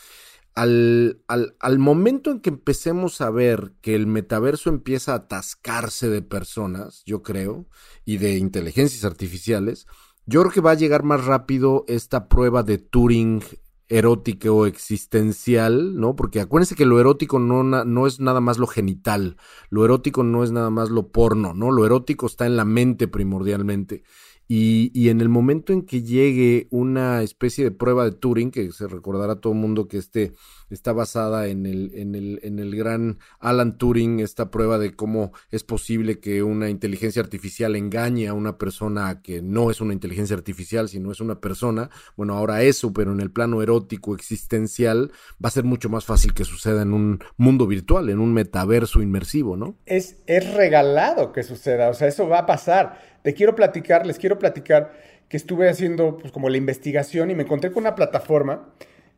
Al, 0.56 1.22
al, 1.28 1.80
momento 1.80 2.32
en 2.32 2.40
que 2.40 2.50
empecemos 2.50 3.20
a 3.20 3.30
ver 3.30 3.74
que 3.82 3.94
el 3.94 4.08
metaverso 4.08 4.70
empieza 4.70 5.12
a 5.12 5.18
atascarse 5.18 6.10
de 6.10 6.22
personas, 6.22 7.04
yo 7.06 7.24
creo, 7.24 7.68
y 8.06 8.18
de 8.18 8.38
inteligencias 8.38 9.04
artificiales, 9.04 9.86
yo 10.26 10.42
creo 10.42 10.52
que 10.54 10.62
va 10.62 10.72
a 10.72 10.76
llegar 10.76 11.04
más 11.04 11.26
rápido 11.26 11.84
esta 11.88 12.30
prueba 12.30 12.64
de 12.64 12.78
Turing 12.78 13.44
erótica 13.88 14.52
o 14.52 14.66
existencial, 14.66 16.00
¿no? 16.00 16.16
Porque 16.16 16.40
acuérdense 16.40 16.76
que 16.76 16.86
lo 16.86 17.00
erótico 17.00 17.38
no, 17.38 17.64
no, 17.64 18.08
es 18.08 18.20
nada 18.20 18.42
más 18.42 18.58
lo 18.58 18.66
genital, 18.66 19.38
lo 19.70 19.86
erótico 19.86 20.24
no 20.24 20.44
es 20.44 20.52
nada 20.52 20.70
más 20.70 20.90
lo 20.90 21.10
porno, 21.10 21.54
¿no? 21.54 21.72
Lo 21.72 21.86
erótico 21.86 22.26
está 22.26 22.46
en 22.46 22.56
la 22.56 22.66
mente 22.66 23.08
primordialmente. 23.08 24.04
Y, 24.48 25.10
en 25.10 25.22
el 25.22 25.30
momento 25.30 25.74
en 25.74 25.82
que 25.82 26.04
llegue 26.04 26.68
una 26.70 27.24
especie 27.24 27.64
de 27.64 27.72
prueba 27.72 28.06
de 28.06 28.12
Turing, 28.12 28.52
que 28.52 28.72
se 28.72 28.88
recordará 28.88 29.34
a 29.34 29.42
todo 29.42 29.54
el 29.54 29.60
mundo 29.60 29.88
que 29.88 29.98
este 29.98 30.34
está 30.70 30.94
basada 30.94 31.48
en 31.48 31.66
el, 31.66 31.92
en, 31.96 32.16
el, 32.16 32.40
en 32.44 32.60
el 32.60 32.76
gran 32.76 33.20
Alan 33.40 33.78
Turing, 33.78 34.20
esta 34.20 34.52
prueba 34.52 34.78
de 34.78 34.96
cómo 34.96 35.32
es 35.52 35.64
posible 35.64 36.20
que 36.20 36.44
una 36.44 36.70
inteligencia 36.70 37.22
artificial 37.22 37.76
engañe 37.76 38.28
a 38.28 38.34
una 38.34 38.58
persona 38.58 39.22
que 39.22 39.42
no 39.42 39.72
es 39.72 39.82
una 39.82 39.94
inteligencia 39.94 40.36
artificial, 40.36 40.90
sino 40.90 41.12
es 41.12 41.20
una 41.20 41.40
persona. 41.40 41.90
Bueno, 42.16 42.36
ahora 42.36 42.64
eso, 42.64 42.94
pero 42.94 43.12
en 43.12 43.20
el 43.20 43.32
plano 43.32 43.62
erótico 43.62 44.16
existencial, 44.16 45.12
va 45.44 45.50
a 45.50 45.52
ser 45.52 45.64
mucho 45.64 45.90
más 45.90 46.06
fácil 46.06 46.34
que 46.34 46.46
suceda 46.46 46.82
en 46.82 46.94
un 46.94 47.20
mundo 47.38 47.68
virtual, 47.68 48.10
en 48.10 48.20
un 48.20 48.34
metaverso 48.34 49.02
inmersivo, 49.02 49.58
¿no? 49.58 49.76
Es, 49.86 50.18
es 50.28 50.54
regalado 50.54 51.32
que 51.32 51.44
suceda, 51.44 51.90
o 51.90 51.94
sea, 51.94 52.08
eso 52.08 52.28
va 52.28 52.40
a 52.40 52.46
pasar 52.46 53.16
te 53.26 53.34
quiero 53.34 53.56
platicar, 53.56 54.06
les 54.06 54.20
quiero 54.20 54.38
platicar 54.38 54.94
que 55.28 55.36
estuve 55.36 55.68
haciendo 55.68 56.20
pues, 56.20 56.32
como 56.32 56.48
la 56.48 56.58
investigación 56.58 57.32
y 57.32 57.36
me 57.36 57.42
encontré 57.42 57.72
con 57.72 57.82
una 57.82 57.96
plataforma 57.96 58.70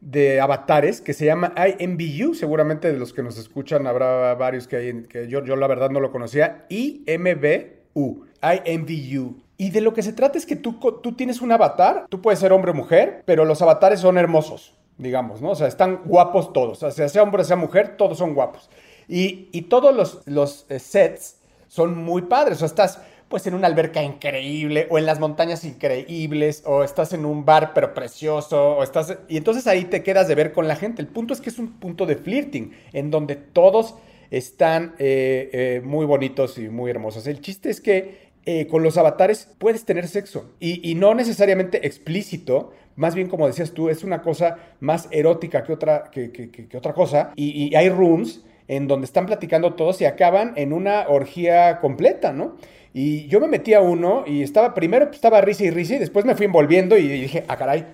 de 0.01 0.39
avatares 0.39 1.01
que 1.01 1.13
se 1.13 1.25
llama 1.25 1.53
IMBU. 1.79 2.33
Seguramente 2.33 2.91
de 2.91 2.97
los 2.97 3.13
que 3.13 3.23
nos 3.23 3.37
escuchan 3.37 3.87
habrá 3.87 4.33
varios 4.35 4.67
que, 4.67 4.75
hay, 4.75 5.03
que 5.03 5.27
yo, 5.27 5.43
yo 5.43 5.55
la 5.55 5.67
verdad 5.67 5.89
no 5.89 5.99
lo 5.99 6.11
conocía. 6.11 6.65
IMBU. 6.69 8.25
IMBU. 8.41 9.35
Y 9.57 9.71
de 9.71 9.81
lo 9.81 9.93
que 9.93 10.03
se 10.03 10.13
trata 10.13 10.37
es 10.37 10.45
que 10.45 10.55
tú, 10.55 10.79
tú 11.01 11.13
tienes 11.13 11.41
un 11.41 11.51
avatar, 11.51 12.05
tú 12.09 12.21
puedes 12.21 12.39
ser 12.39 12.53
hombre 12.53 12.71
o 12.71 12.73
mujer, 12.75 13.23
pero 13.25 13.43
los 13.43 13.61
avatares 13.61 13.99
son 13.99 14.19
hermosos, 14.19 14.77
digamos, 14.97 15.41
¿no? 15.41 15.51
O 15.51 15.55
sea, 15.55 15.67
están 15.67 16.03
guapos 16.05 16.53
todos. 16.53 16.83
O 16.83 16.91
sea, 16.91 17.09
sea 17.09 17.23
hombre 17.23 17.41
o 17.41 17.45
sea 17.45 17.55
mujer, 17.55 17.97
todos 17.97 18.19
son 18.19 18.35
guapos. 18.35 18.69
Y, 19.07 19.49
y 19.51 19.63
todos 19.63 19.95
los, 19.95 20.21
los 20.27 20.67
eh, 20.69 20.77
sets 20.79 21.37
son 21.67 21.97
muy 21.97 22.23
padres. 22.23 22.57
O 22.57 22.59
sea, 22.59 22.67
estás 22.67 23.01
pues 23.29 23.45
en 23.45 23.53
una 23.53 23.67
alberca 23.67 24.01
increíble 24.03 24.87
o 24.89 24.97
en 24.97 25.05
las 25.05 25.19
montañas 25.19 25.65
increíbles 25.65 26.63
o 26.65 26.83
estás 26.83 27.13
en 27.13 27.25
un 27.25 27.45
bar 27.45 27.73
pero 27.73 27.93
precioso 27.93 28.77
o 28.77 28.83
estás 28.83 29.17
y 29.27 29.37
entonces 29.37 29.67
ahí 29.67 29.85
te 29.85 30.03
quedas 30.03 30.27
de 30.27 30.35
ver 30.35 30.53
con 30.53 30.67
la 30.67 30.75
gente. 30.75 31.01
El 31.01 31.07
punto 31.07 31.33
es 31.33 31.41
que 31.41 31.49
es 31.49 31.59
un 31.59 31.73
punto 31.73 32.05
de 32.05 32.15
flirting 32.15 32.71
en 32.93 33.11
donde 33.11 33.35
todos 33.35 33.95
están 34.31 34.95
eh, 34.99 35.49
eh, 35.51 35.81
muy 35.83 36.05
bonitos 36.05 36.57
y 36.57 36.69
muy 36.69 36.91
hermosos. 36.91 37.27
El 37.27 37.41
chiste 37.41 37.69
es 37.69 37.81
que 37.81 38.27
eh, 38.45 38.67
con 38.67 38.81
los 38.81 38.97
avatares 38.97 39.49
puedes 39.57 39.83
tener 39.83 40.07
sexo 40.07 40.51
y, 40.59 40.95
no 40.95 41.13
necesariamente 41.13 41.85
explícito, 41.85 42.71
más 42.95 43.13
bien 43.13 43.27
como 43.27 43.45
decías 43.45 43.73
tú, 43.73 43.89
es 43.89 44.05
una 44.05 44.21
cosa 44.21 44.57
más 44.79 45.09
erótica 45.11 45.63
que 45.63 45.73
otra, 45.73 46.09
que, 46.11 46.69
otra 46.75 46.93
cosa 46.93 47.33
y, 47.35 47.67
y 47.67 47.75
hay 47.75 47.89
rooms 47.89 48.45
en 48.69 48.87
donde 48.87 49.05
están 49.05 49.25
platicando 49.25 49.73
todos 49.73 49.99
y 50.01 50.05
acaban 50.05 50.53
en 50.55 50.73
una 50.73 51.07
orgía 51.07 51.79
completa, 51.79 52.31
¿no? 52.31 52.55
Y 52.93 53.27
yo 53.27 53.39
me 53.39 53.47
metí 53.47 53.73
a 53.73 53.81
uno 53.81 54.23
y 54.25 54.41
estaba, 54.41 54.73
primero 54.73 55.09
estaba 55.11 55.41
risa 55.41 55.63
y 55.63 55.69
risa 55.69 55.95
y 55.95 55.99
después 55.99 56.25
me 56.25 56.35
fui 56.35 56.45
envolviendo 56.45 56.97
y 56.97 57.07
dije, 57.07 57.43
ah, 57.47 57.57
caray, 57.57 57.85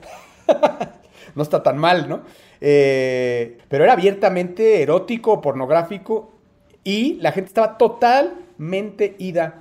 no 1.36 1.44
está 1.44 1.62
tan 1.64 1.78
mal, 1.78 2.08
¿no? 2.08 2.24
Eh, 2.62 3.58
pero 3.68 3.84
era 3.84 3.94
abiertamente 3.94 4.82
erótico, 4.82 5.42
pornográfico 5.42 6.34
y 6.84 7.16
la 7.16 7.32
gente 7.32 7.50
estaba 7.50 7.78
totalmente 7.78 9.16
ida. 9.20 9.60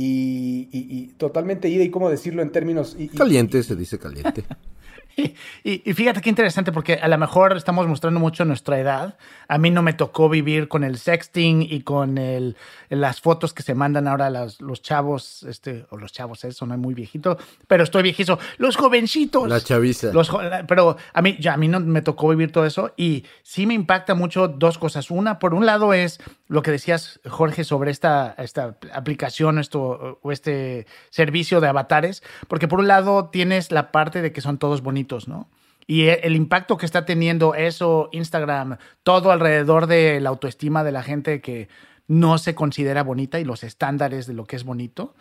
Y, 0.00 1.08
totalmente 1.16 1.68
ida, 1.68 1.82
y 1.82 1.90
cómo 1.90 2.08
decirlo 2.08 2.40
en 2.42 2.52
términos... 2.52 2.96
caliente, 3.16 3.60
se 3.64 3.74
dice 3.74 3.98
caliente. 3.98 4.44
Y, 5.64 5.92
fíjate 5.92 6.20
qué 6.20 6.30
interesante, 6.30 6.72
porque 6.72 6.94
a 6.94 7.08
lo 7.08 7.18
mejor 7.18 7.56
estamos 7.56 7.86
mostrando 7.86 8.20
mucho 8.20 8.44
nuestra 8.44 8.78
edad. 8.78 9.18
A 9.48 9.58
mí 9.58 9.70
no 9.70 9.82
me 9.82 9.92
tocó 9.92 10.28
vivir 10.28 10.68
con 10.68 10.84
el 10.84 10.98
sexting 10.98 11.62
y 11.62 11.80
con 11.82 12.18
el, 12.18 12.56
las 12.88 13.20
fotos 13.20 13.52
que 13.52 13.62
se 13.62 13.74
mandan 13.74 14.06
ahora 14.06 14.30
los, 14.30 14.60
los 14.60 14.80
chavos, 14.80 15.42
este, 15.42 15.86
o 15.90 15.96
los 15.96 16.12
chavos, 16.12 16.44
eso 16.44 16.66
no 16.66 16.74
es 16.74 16.80
muy 16.80 16.94
viejito, 16.94 17.36
pero 17.66 17.84
estoy 17.84 18.02
viejizo. 18.04 18.38
Los 18.58 18.76
jovencitos. 18.76 19.48
La 19.48 19.60
chaviza. 19.60 20.12
Los, 20.12 20.30
pero 20.66 20.96
a 21.12 21.22
mí, 21.22 21.36
ya, 21.40 21.54
a 21.54 21.56
mí 21.56 21.68
no 21.68 21.80
me 21.80 22.02
tocó 22.02 22.28
vivir 22.28 22.52
todo 22.52 22.64
eso 22.64 22.92
y 22.96 23.24
sí 23.42 23.66
me 23.66 23.74
impacta 23.74 24.14
mucho 24.14 24.48
dos 24.48 24.78
cosas. 24.78 25.10
Una, 25.10 25.38
por 25.38 25.54
un 25.54 25.66
lado, 25.66 25.92
es 25.92 26.20
lo 26.48 26.62
que 26.62 26.70
decías, 26.70 27.20
Jorge, 27.28 27.62
sobre 27.62 27.90
esta, 27.90 28.34
esta 28.38 28.76
aplicación 28.92 29.58
esto, 29.58 30.18
o 30.22 30.32
este 30.32 30.86
servicio 31.10 31.60
de 31.60 31.68
avatares, 31.68 32.22
porque 32.48 32.68
por 32.68 32.80
un 32.80 32.88
lado 32.88 33.28
tienes 33.28 33.70
la 33.70 33.92
parte 33.92 34.22
de 34.22 34.32
que 34.32 34.40
son 34.40 34.58
todos 34.58 34.82
bonitos, 34.82 35.28
¿no? 35.28 35.48
Y 35.86 36.02
e, 36.08 36.20
el 36.24 36.36
impacto 36.36 36.76
que 36.76 36.86
está 36.86 37.04
teniendo 37.04 37.54
eso, 37.54 38.08
Instagram, 38.12 38.78
todo 39.02 39.30
alrededor 39.30 39.86
de 39.86 40.20
la 40.20 40.30
autoestima 40.30 40.84
de 40.84 40.92
la 40.92 41.02
gente 41.02 41.40
que 41.40 41.68
no 42.06 42.38
se 42.38 42.54
considera 42.54 43.02
bonita 43.02 43.38
y 43.38 43.44
los 43.44 43.62
estándares 43.62 44.26
de 44.26 44.34
lo 44.34 44.46
que 44.46 44.56
es 44.56 44.64
bonito. 44.64 45.14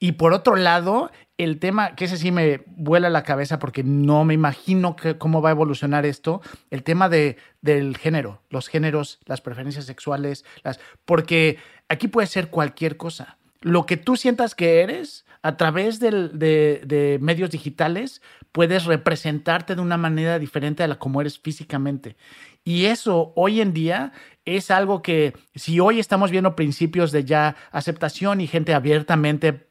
Y 0.00 0.12
por 0.12 0.32
otro 0.32 0.54
lado, 0.54 1.10
el 1.38 1.58
tema, 1.58 1.94
que 1.96 2.04
ese 2.04 2.16
sí 2.16 2.30
me 2.30 2.62
vuela 2.66 3.10
la 3.10 3.24
cabeza 3.24 3.58
porque 3.58 3.82
no 3.82 4.24
me 4.24 4.34
imagino 4.34 4.96
cómo 5.18 5.42
va 5.42 5.50
a 5.50 5.52
evolucionar 5.52 6.06
esto, 6.06 6.40
el 6.70 6.82
tema 6.82 7.08
de, 7.08 7.36
del 7.62 7.96
género, 7.96 8.42
los 8.50 8.68
géneros, 8.68 9.18
las 9.26 9.40
preferencias 9.40 9.86
sexuales, 9.86 10.44
las, 10.62 10.78
porque 11.04 11.58
aquí 11.88 12.08
puede 12.08 12.26
ser 12.26 12.50
cualquier 12.50 12.96
cosa. 12.96 13.38
Lo 13.60 13.86
que 13.86 13.96
tú 13.96 14.16
sientas 14.16 14.54
que 14.54 14.82
eres, 14.82 15.24
a 15.42 15.56
través 15.56 15.98
de, 15.98 17.18
medios 17.20 17.50
digitales, 17.50 18.22
puedes 18.52 18.84
representarte 18.84 19.74
de 19.74 19.80
una 19.80 19.96
manera 19.96 20.38
diferente 20.38 20.82
a 20.82 20.88
la 20.88 20.98
como 20.98 21.20
eres 21.20 21.38
físicamente. 21.38 22.16
Y 22.64 22.86
eso 22.86 23.32
hoy 23.34 23.60
en 23.60 23.72
día 23.72 24.12
es 24.44 24.70
algo 24.70 25.02
que 25.02 25.34
si 25.54 25.80
hoy 25.80 25.98
estamos 25.98 26.30
viendo 26.30 26.54
principios 26.54 27.12
de 27.12 27.24
ya 27.24 27.56
aceptación 27.70 28.40
y 28.40 28.46
gente 28.46 28.74
abiertamente 28.74 29.52
que 29.52 29.67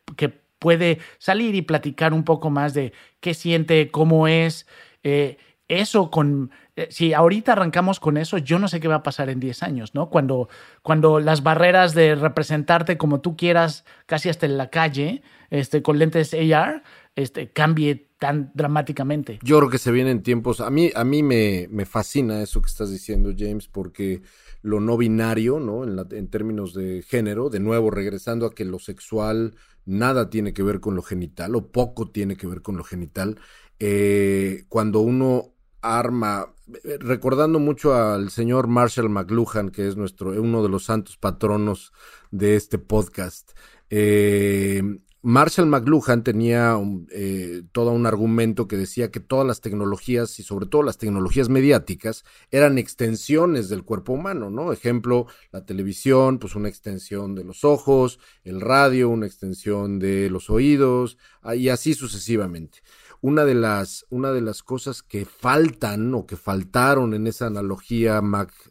puede 0.60 1.00
salir 1.18 1.56
y 1.56 1.62
platicar 1.62 2.14
un 2.14 2.24
poco 2.24 2.50
más 2.50 2.74
de 2.74 2.94
qué 3.20 3.34
siente, 3.34 3.92
cómo 3.92 4.28
es, 4.28 4.68
eh, 5.04 5.38
eso 5.68 6.10
con, 6.10 6.52
eh, 6.76 6.88
si 6.90 7.14
ahorita 7.14 7.54
arrancamos 7.54 8.00
con 8.00 8.18
eso, 8.18 8.38
yo 8.38 8.58
no 8.58 8.68
sé 8.68 8.80
qué 8.80 8.88
va 8.88 8.96
a 8.96 9.04
pasar 9.04 9.30
en 9.30 9.40
10 9.40 9.64
años, 9.64 9.94
¿no? 9.94 10.10
Cuando, 10.10 10.48
cuando 10.82 11.20
las 11.20 11.44
barreras 11.44 11.94
de 11.94 12.16
representarte 12.16 12.98
como 12.98 13.20
tú 13.20 13.36
quieras, 13.36 13.84
casi 14.06 14.30
hasta 14.30 14.46
en 14.46 14.58
la 14.58 14.70
calle, 14.70 15.22
este, 15.50 15.82
con 15.82 16.00
lentes 16.00 16.34
AR, 16.34 16.84
este, 17.16 17.52
cambie 17.52 18.08
tan 18.18 18.52
dramáticamente. 18.54 19.40
Yo 19.44 19.58
creo 19.58 19.70
que 19.70 19.78
se 19.78 19.92
vienen 19.92 20.24
tiempos, 20.24 20.62
a 20.62 20.70
mí, 20.70 20.92
a 20.96 21.04
mí 21.04 21.22
me, 21.22 21.68
me 21.70 21.86
fascina 21.86 22.42
eso 22.42 22.62
que 22.62 22.70
estás 22.70 22.90
diciendo, 22.90 23.34
James, 23.38 23.68
porque 23.68 24.22
lo 24.62 24.80
no 24.80 24.98
binario, 24.98 25.60
¿no? 25.60 25.84
En, 25.84 26.00
en, 26.12 26.28
términos 26.30 26.74
de 26.74 27.04
género, 27.04 27.50
de 27.50 27.60
nuevo, 27.60 27.92
regresando 27.92 28.46
a 28.46 28.56
que 28.56 28.66
lo 28.66 28.80
sexual 28.80 29.56
nada 29.88 30.30
tiene 30.30 30.54
que 30.54 30.62
ver 30.62 30.80
con 30.80 30.96
lo 30.96 31.02
genital, 31.02 31.56
o 31.56 31.72
poco 31.72 32.12
tiene 32.12 32.38
que 32.38 32.46
ver 32.46 32.62
con 32.62 32.78
lo 32.78 32.84
genital. 32.84 33.40
Eh, 33.80 34.66
cuando 34.70 35.00
uno 35.00 35.56
arma, 35.82 36.54
recordando 37.00 37.60
mucho 37.60 37.96
al 37.96 38.30
señor 38.30 38.68
Marshall 38.68 39.10
McLuhan, 39.10 39.70
que 39.70 39.88
es 39.88 39.96
nuestro, 39.96 40.32
uno 40.42 40.62
de 40.62 40.70
los 40.70 40.86
santos 40.86 41.18
patronos 41.18 41.94
de 42.32 42.56
este 42.56 42.78
podcast. 42.78 43.52
Eh, 43.90 44.84
Marshall 45.28 45.68
McLuhan 45.68 46.24
tenía 46.24 46.80
eh, 47.12 47.64
todo 47.74 47.92
un 47.92 48.06
argumento 48.06 48.70
que 48.70 48.78
decía 48.78 49.12
que 49.12 49.20
todas 49.20 49.46
las 49.46 49.60
tecnologías 49.60 50.40
y 50.40 50.44
sobre 50.44 50.68
todo 50.68 50.84
las 50.84 50.98
tecnologías 50.98 51.50
mediáticas 51.50 52.24
eran 52.50 52.78
extensiones 52.78 53.68
del 53.68 53.84
cuerpo 53.84 54.14
humano, 54.14 54.50
¿no? 54.50 54.72
Ejemplo, 54.72 55.28
la 55.52 55.66
televisión, 55.66 56.40
pues 56.40 56.56
una 56.56 56.70
extensión 56.70 57.36
de 57.36 57.44
los 57.44 57.66
ojos, 57.66 58.20
el 58.46 58.62
radio, 58.62 59.10
una 59.10 59.26
extensión 59.26 60.00
de 60.00 60.30
los 60.30 60.50
oídos, 60.50 61.18
ah, 61.42 61.56
y 61.56 61.68
así 61.68 61.94
sucesivamente. 61.94 62.80
Una 63.22 63.46
de 63.46 63.56
las, 63.56 64.06
una 64.10 64.32
de 64.32 64.42
las 64.42 64.64
cosas 64.64 65.04
que 65.04 65.26
faltan 65.26 66.14
o 66.14 66.26
que 66.26 66.38
faltaron 66.38 67.14
en 67.14 67.28
esa 67.28 67.48
analogía 67.48 68.22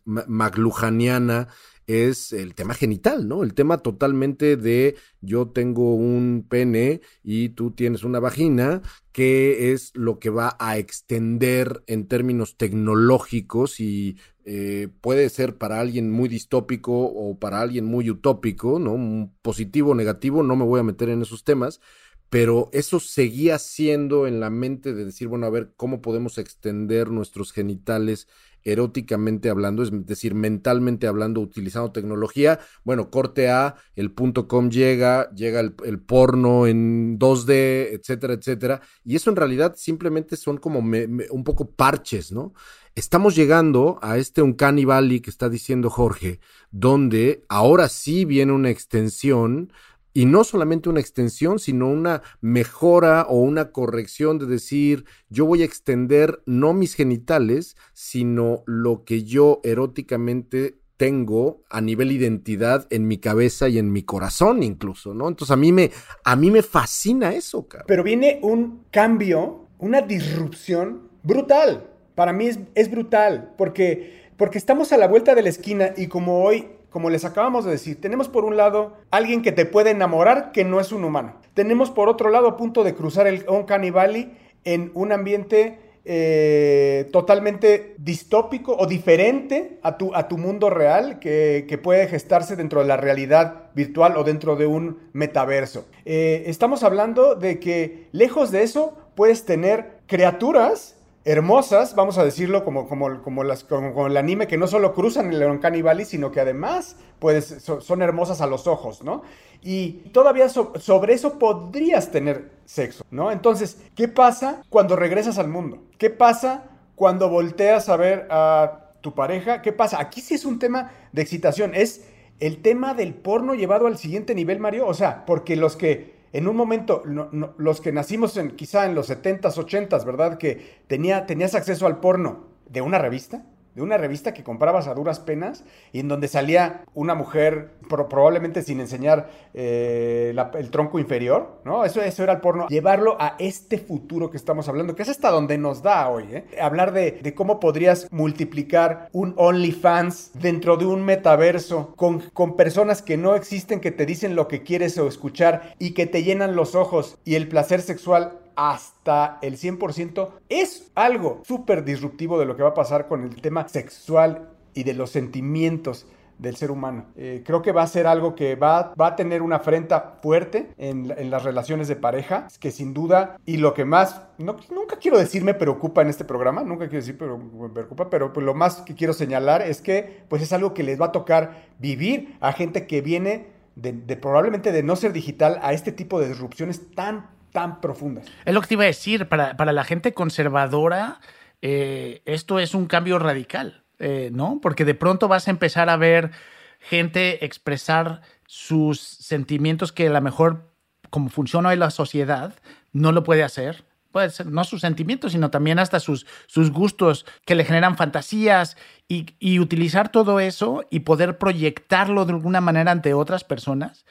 McLuhaniana 0.04 1.48
es 1.86 2.32
el 2.32 2.54
tema 2.54 2.74
genital, 2.74 3.28
¿no? 3.28 3.44
El 3.44 3.54
tema 3.54 3.78
totalmente 3.78 4.56
de 4.56 4.96
yo 5.20 5.48
tengo 5.48 5.94
un 5.94 6.44
pene 6.48 7.00
y 7.22 7.50
tú 7.50 7.70
tienes 7.70 8.02
una 8.02 8.18
vagina, 8.18 8.82
que 9.12 9.72
es 9.72 9.92
lo 9.94 10.18
que 10.18 10.30
va 10.30 10.56
a 10.58 10.78
extender 10.78 11.84
en 11.86 12.08
términos 12.08 12.56
tecnológicos 12.56 13.78
y 13.78 14.16
eh, 14.44 14.88
puede 15.00 15.28
ser 15.28 15.58
para 15.58 15.80
alguien 15.80 16.10
muy 16.10 16.28
distópico 16.28 16.92
o 17.04 17.38
para 17.38 17.60
alguien 17.60 17.84
muy 17.84 18.10
utópico, 18.10 18.78
¿no? 18.78 19.32
Positivo 19.42 19.92
o 19.92 19.94
negativo, 19.94 20.42
no 20.42 20.56
me 20.56 20.64
voy 20.64 20.80
a 20.80 20.84
meter 20.84 21.08
en 21.08 21.22
esos 21.22 21.44
temas, 21.44 21.80
pero 22.28 22.68
eso 22.72 23.00
seguía 23.00 23.58
siendo 23.58 24.26
en 24.26 24.40
la 24.40 24.50
mente 24.50 24.94
de 24.94 25.04
decir, 25.04 25.28
bueno, 25.28 25.46
a 25.46 25.50
ver, 25.50 25.72
¿cómo 25.76 26.02
podemos 26.02 26.38
extender 26.38 27.10
nuestros 27.10 27.52
genitales 27.52 28.28
eróticamente 28.66 29.48
hablando, 29.48 29.84
es 29.84 29.90
decir, 30.06 30.34
mentalmente 30.34 31.06
hablando, 31.06 31.40
utilizando 31.40 31.92
tecnología. 31.92 32.58
Bueno, 32.82 33.10
corte 33.10 33.48
A, 33.48 33.76
el 33.94 34.10
punto 34.10 34.48
com 34.48 34.70
llega, 34.70 35.30
llega 35.30 35.60
el, 35.60 36.00
porno 36.00 36.66
en 36.66 37.16
2D, 37.16 37.92
etcétera, 37.92 38.34
etcétera. 38.34 38.80
Y 39.04 39.14
eso 39.14 39.30
en 39.30 39.36
realidad 39.36 39.74
simplemente 39.76 40.36
son 40.36 40.58
como 40.58 40.80
un 40.80 41.44
poco 41.44 41.70
parches, 41.70 42.32
¿no? 42.32 42.54
Estamos 42.96 43.36
llegando 43.36 44.00
a 44.02 44.18
este 44.18 44.42
Uncanny 44.42 44.84
Valley 44.84 45.20
que 45.20 45.30
está 45.30 45.48
diciendo 45.48 45.88
Jorge, 45.88 46.40
donde 46.72 47.44
ahora 47.48 47.88
sí 47.88 48.24
viene 48.24 48.52
una 48.52 48.70
extensión 48.70 49.70
y 50.16 50.24
no 50.24 50.44
solamente 50.44 50.88
una 50.88 51.00
extensión, 51.00 51.58
sino 51.58 51.90
una 51.90 52.22
mejora 52.40 53.26
o 53.28 53.36
una 53.36 53.70
corrección 53.70 54.38
de 54.38 54.46
decir, 54.46 55.04
yo 55.28 55.44
voy 55.44 55.60
a 55.60 55.66
extender 55.66 56.40
no 56.46 56.72
mis 56.72 56.94
genitales, 56.94 57.76
sino 57.92 58.62
lo 58.64 59.04
que 59.04 59.24
yo 59.24 59.60
eróticamente 59.62 60.78
tengo 60.96 61.64
a 61.68 61.82
nivel 61.82 62.12
identidad 62.12 62.86
en 62.88 63.06
mi 63.06 63.18
cabeza 63.18 63.68
y 63.68 63.76
en 63.76 63.92
mi 63.92 64.04
corazón 64.04 64.62
incluso, 64.62 65.12
¿no? 65.12 65.28
Entonces 65.28 65.52
a 65.52 65.56
mí 65.56 65.70
me, 65.70 65.90
a 66.24 66.34
mí 66.34 66.50
me 66.50 66.62
fascina 66.62 67.34
eso, 67.34 67.68
cabrón. 67.68 67.84
Pero 67.86 68.02
viene 68.02 68.40
un 68.42 68.86
cambio, 68.90 69.66
una 69.78 70.00
disrupción 70.00 71.10
brutal. 71.24 71.90
Para 72.14 72.32
mí 72.32 72.46
es, 72.46 72.58
es 72.74 72.90
brutal, 72.90 73.52
porque, 73.58 74.30
porque 74.38 74.56
estamos 74.56 74.94
a 74.94 74.96
la 74.96 75.08
vuelta 75.08 75.34
de 75.34 75.42
la 75.42 75.50
esquina 75.50 75.92
y 75.94 76.06
como 76.06 76.42
hoy 76.42 76.70
como 76.96 77.10
les 77.10 77.26
acabamos 77.26 77.66
de 77.66 77.72
decir, 77.72 78.00
tenemos 78.00 78.30
por 78.30 78.46
un 78.46 78.56
lado 78.56 78.94
alguien 79.10 79.42
que 79.42 79.52
te 79.52 79.66
puede 79.66 79.90
enamorar 79.90 80.50
que 80.50 80.64
no 80.64 80.80
es 80.80 80.92
un 80.92 81.04
humano. 81.04 81.34
Tenemos 81.52 81.90
por 81.90 82.08
otro 82.08 82.30
lado 82.30 82.48
a 82.48 82.56
punto 82.56 82.84
de 82.84 82.94
cruzar 82.94 83.26
el 83.26 83.44
Uncanny 83.46 83.90
Valley 83.90 84.34
en 84.64 84.92
un 84.94 85.12
ambiente 85.12 85.78
eh, 86.06 87.06
totalmente 87.12 87.96
distópico 87.98 88.74
o 88.78 88.86
diferente 88.86 89.78
a 89.82 89.98
tu, 89.98 90.14
a 90.14 90.26
tu 90.26 90.38
mundo 90.38 90.70
real 90.70 91.18
que, 91.18 91.80
puede 91.82 92.08
gestarse 92.08 92.56
dentro 92.56 92.80
de 92.80 92.86
la 92.86 92.96
realidad 92.96 93.64
virtual 93.74 94.16
o 94.16 94.24
dentro 94.24 94.56
de 94.56 94.66
un 94.66 94.96
metaverso. 95.12 95.84
Eh, 96.06 96.44
estamos 96.46 96.82
hablando 96.82 97.34
de 97.34 97.60
que 97.60 98.08
lejos 98.12 98.50
de 98.50 98.62
eso 98.62 98.96
puedes 99.14 99.44
tener 99.44 99.98
criaturas 100.06 100.95
hermosas, 101.26 101.96
vamos 101.96 102.18
a 102.18 102.24
decirlo 102.24 102.64
como, 102.64 102.88
como, 102.88 103.20
como, 103.20 103.42
las, 103.42 103.64
como, 103.64 104.06
el 104.06 104.16
anime, 104.16 104.46
que 104.46 104.56
no 104.56 104.68
solo 104.68 104.94
cruzan 104.94 105.32
el 105.32 105.42
Uncanny 105.42 105.82
Valley, 105.82 106.04
sino 106.04 106.30
que 106.30 106.38
además 106.38 106.96
pues, 107.18 107.64
son 107.80 108.00
hermosas 108.00 108.40
a 108.40 108.46
los 108.46 108.68
ojos, 108.68 109.02
¿no? 109.02 109.22
Y 109.60 110.04
todavía 110.12 110.48
sobre 110.48 111.14
eso 111.14 111.36
podrías 111.40 112.12
tener 112.12 112.52
sexo, 112.64 113.04
¿no? 113.10 113.32
Entonces, 113.32 113.82
¿qué 113.96 114.06
pasa 114.06 114.62
cuando 114.70 114.94
regresas 114.94 115.38
al 115.38 115.48
mundo? 115.48 115.82
¿Qué 115.98 116.10
pasa 116.10 116.70
cuando 116.94 117.28
volteas 117.28 117.88
a 117.88 117.96
ver 117.96 118.28
a 118.30 118.92
tu 119.00 119.12
pareja? 119.12 119.62
¿Qué 119.62 119.72
pasa? 119.72 120.00
Aquí 120.00 120.20
sí 120.20 120.34
es 120.34 120.44
un 120.44 120.60
tema 120.60 120.92
de 121.10 121.22
excitación, 121.22 121.74
es 121.74 122.04
el 122.38 122.62
tema 122.62 122.94
del 122.94 123.14
porno 123.14 123.54
llevado 123.54 123.88
al 123.88 123.98
siguiente 123.98 124.32
nivel, 124.32 124.60
Mario, 124.60 124.86
o 124.86 124.94
sea, 124.94 125.26
porque 125.26 125.56
los 125.56 125.74
que 125.74 126.15
en 126.32 126.48
un 126.48 126.56
momento, 126.56 127.02
los 127.04 127.80
que 127.80 127.92
nacimos 127.92 128.36
en, 128.36 128.52
quizá 128.56 128.86
en 128.86 128.94
los 128.94 129.10
70s, 129.10 129.54
80s, 129.54 130.04
¿verdad? 130.04 130.38
Que 130.38 130.80
tenía, 130.86 131.26
tenías 131.26 131.54
acceso 131.54 131.86
al 131.86 132.00
porno 132.00 132.48
de 132.68 132.80
una 132.80 132.98
revista 132.98 133.44
de 133.76 133.82
una 133.82 133.98
revista 133.98 134.32
que 134.32 134.42
comprabas 134.42 134.88
a 134.88 134.94
duras 134.94 135.20
penas 135.20 135.62
y 135.92 136.00
en 136.00 136.08
donde 136.08 136.28
salía 136.28 136.84
una 136.94 137.14
mujer 137.14 137.72
probablemente 137.88 138.62
sin 138.62 138.80
enseñar 138.80 139.28
eh, 139.52 140.34
el 140.54 140.70
tronco 140.70 140.98
inferior, 140.98 141.60
¿no? 141.62 141.84
Eso, 141.84 142.00
eso 142.00 142.22
era 142.22 142.32
el 142.32 142.40
porno. 142.40 142.66
Llevarlo 142.68 143.16
a 143.20 143.36
este 143.38 143.76
futuro 143.76 144.30
que 144.30 144.38
estamos 144.38 144.66
hablando, 144.70 144.96
que 144.96 145.02
es 145.02 145.10
hasta 145.10 145.30
donde 145.30 145.58
nos 145.58 145.82
da 145.82 146.08
hoy, 146.08 146.24
¿eh? 146.32 146.44
Hablar 146.58 146.92
de, 146.92 147.20
de 147.22 147.34
cómo 147.34 147.60
podrías 147.60 148.10
multiplicar 148.10 149.10
un 149.12 149.34
OnlyFans 149.36 150.30
dentro 150.32 150.78
de 150.78 150.86
un 150.86 151.04
metaverso 151.04 151.92
con, 151.96 152.20
con 152.32 152.56
personas 152.56 153.02
que 153.02 153.18
no 153.18 153.34
existen, 153.36 153.80
que 153.80 153.90
te 153.90 154.06
dicen 154.06 154.36
lo 154.36 154.48
que 154.48 154.62
quieres 154.62 154.96
o 154.96 155.06
escuchar 155.06 155.74
y 155.78 155.92
que 155.92 156.06
te 156.06 156.22
llenan 156.22 156.56
los 156.56 156.74
ojos 156.74 157.18
y 157.26 157.34
el 157.34 157.46
placer 157.46 157.82
sexual 157.82 158.38
hasta 158.56 159.38
el 159.42 159.56
100%, 159.56 160.30
es 160.48 160.90
algo 160.94 161.42
súper 161.44 161.84
disruptivo 161.84 162.38
de 162.38 162.46
lo 162.46 162.56
que 162.56 162.62
va 162.62 162.70
a 162.70 162.74
pasar 162.74 163.06
con 163.06 163.22
el 163.22 163.40
tema 163.40 163.68
sexual 163.68 164.48
y 164.74 164.82
de 164.82 164.94
los 164.94 165.10
sentimientos 165.10 166.06
del 166.38 166.56
ser 166.56 166.70
humano. 166.70 167.06
Eh, 167.16 167.42
creo 167.44 167.62
que 167.62 167.72
va 167.72 167.82
a 167.82 167.86
ser 167.86 168.06
algo 168.06 168.34
que 168.34 168.56
va, 168.56 168.94
va 169.00 169.08
a 169.08 169.16
tener 169.16 169.42
una 169.42 169.56
afrenta 169.56 170.18
fuerte 170.22 170.70
en, 170.76 171.12
en, 171.16 171.30
las 171.30 171.44
relaciones 171.44 171.88
de 171.88 171.96
pareja, 171.96 172.48
que 172.60 172.70
sin 172.70 172.92
duda, 172.92 173.38
y 173.46 173.56
lo 173.56 173.72
que 173.72 173.84
más, 173.84 174.22
no, 174.38 174.56
nunca 174.70 174.96
quiero 174.96 175.18
decir 175.18 175.42
me 175.44 175.54
preocupa 175.54 176.02
en 176.02 176.08
este 176.08 176.24
programa, 176.24 176.62
nunca 176.62 176.88
quiero 176.88 177.00
decir 177.00 177.16
pero 177.16 177.38
me 177.38 177.70
preocupa, 177.70 178.10
pero 178.10 178.32
pues, 178.32 178.44
lo 178.44 178.54
más 178.54 178.82
que 178.82 178.94
quiero 178.94 179.12
señalar 179.12 179.62
es 179.62 179.80
que 179.80 180.24
pues 180.28 180.42
es 180.42 180.52
algo 180.52 180.74
que 180.74 180.82
les 180.82 181.00
va 181.00 181.06
a 181.06 181.12
tocar 181.12 181.66
vivir 181.78 182.36
a 182.40 182.52
gente 182.52 182.86
que 182.86 183.00
viene 183.00 183.56
de, 183.76 184.16
probablemente 184.16 184.72
de 184.72 184.82
no 184.82 184.96
ser 184.96 185.12
digital 185.12 185.58
a 185.62 185.72
este 185.72 185.92
tipo 185.92 186.18
de 186.18 186.28
disrupciones 186.28 186.90
tan, 186.94 187.28
tan 187.56 187.80
profundas. 187.80 188.26
Es 188.44 188.52
lo 188.52 188.60
que 188.60 188.66
te 188.66 188.74
iba 188.74 188.82
a 188.82 188.86
decir, 188.86 189.28
para, 189.28 189.56
para 189.56 189.72
la 189.72 189.82
gente 189.82 190.12
conservadora, 190.12 191.20
eh, 191.62 192.20
esto 192.26 192.58
es 192.58 192.74
un 192.74 192.84
cambio 192.84 193.18
radical. 193.18 193.82
Eh, 193.98 194.28
¿no? 194.30 194.58
Porque 194.60 194.84
de 194.84 194.94
pronto 194.94 195.26
vas 195.26 195.48
a 195.48 195.50
empezar 195.50 195.88
a 195.88 195.96
ver 195.96 196.32
gente 196.80 197.46
expresar 197.46 198.20
sus 198.46 199.00
sentimientos 199.00 199.90
que 199.90 200.08
a 200.08 200.10
lo 200.10 200.20
mejor, 200.20 200.70
como 201.08 201.30
funciona 201.30 201.70
hoy 201.70 201.76
la 201.76 201.90
sociedad, 201.90 202.52
no 202.92 203.10
lo 203.10 203.24
puede 203.24 203.42
hacer. 203.42 203.84
Puede 204.12 204.28
ser 204.28 204.48
no 204.48 204.62
sus 204.64 204.82
sentimientos, 204.82 205.32
sino 205.32 205.50
también 205.50 205.78
hasta 205.78 205.98
sus, 205.98 206.26
sus 206.46 206.70
gustos 206.70 207.24
que 207.46 207.54
le 207.54 207.64
generan 207.64 207.96
fantasías 207.96 208.76
y, 209.08 209.28
y 209.38 209.60
utilizar 209.60 210.10
todo 210.10 210.40
eso 210.40 210.84
y 210.90 211.00
poder 211.00 211.38
proyectarlo 211.38 212.26
de 212.26 212.34
alguna 212.34 212.60
manera 212.60 212.90
ante 212.90 213.14
otras 213.14 213.44
personas. 213.44 214.04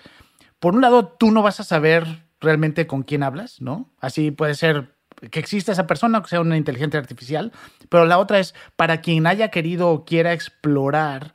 Por 0.57 0.73
un 0.73 0.81
lado, 0.81 1.05
tú 1.09 1.29
no 1.29 1.43
vas 1.43 1.59
a 1.59 1.63
saber 1.63 2.24
realmente 2.45 2.87
con 2.87 3.03
quién 3.03 3.23
hablas, 3.23 3.61
¿no? 3.61 3.91
Así 3.99 4.31
puede 4.31 4.55
ser 4.55 4.95
que 5.31 5.39
exista 5.39 5.71
esa 5.71 5.87
persona, 5.87 6.21
que 6.21 6.29
sea 6.29 6.41
una 6.41 6.57
inteligencia 6.57 6.99
artificial, 6.99 7.51
pero 7.89 8.05
la 8.05 8.17
otra 8.17 8.39
es 8.39 8.53
para 8.75 9.01
quien 9.01 9.27
haya 9.27 9.49
querido 9.49 9.89
o 9.89 10.05
quiera 10.05 10.33
explorar 10.33 11.33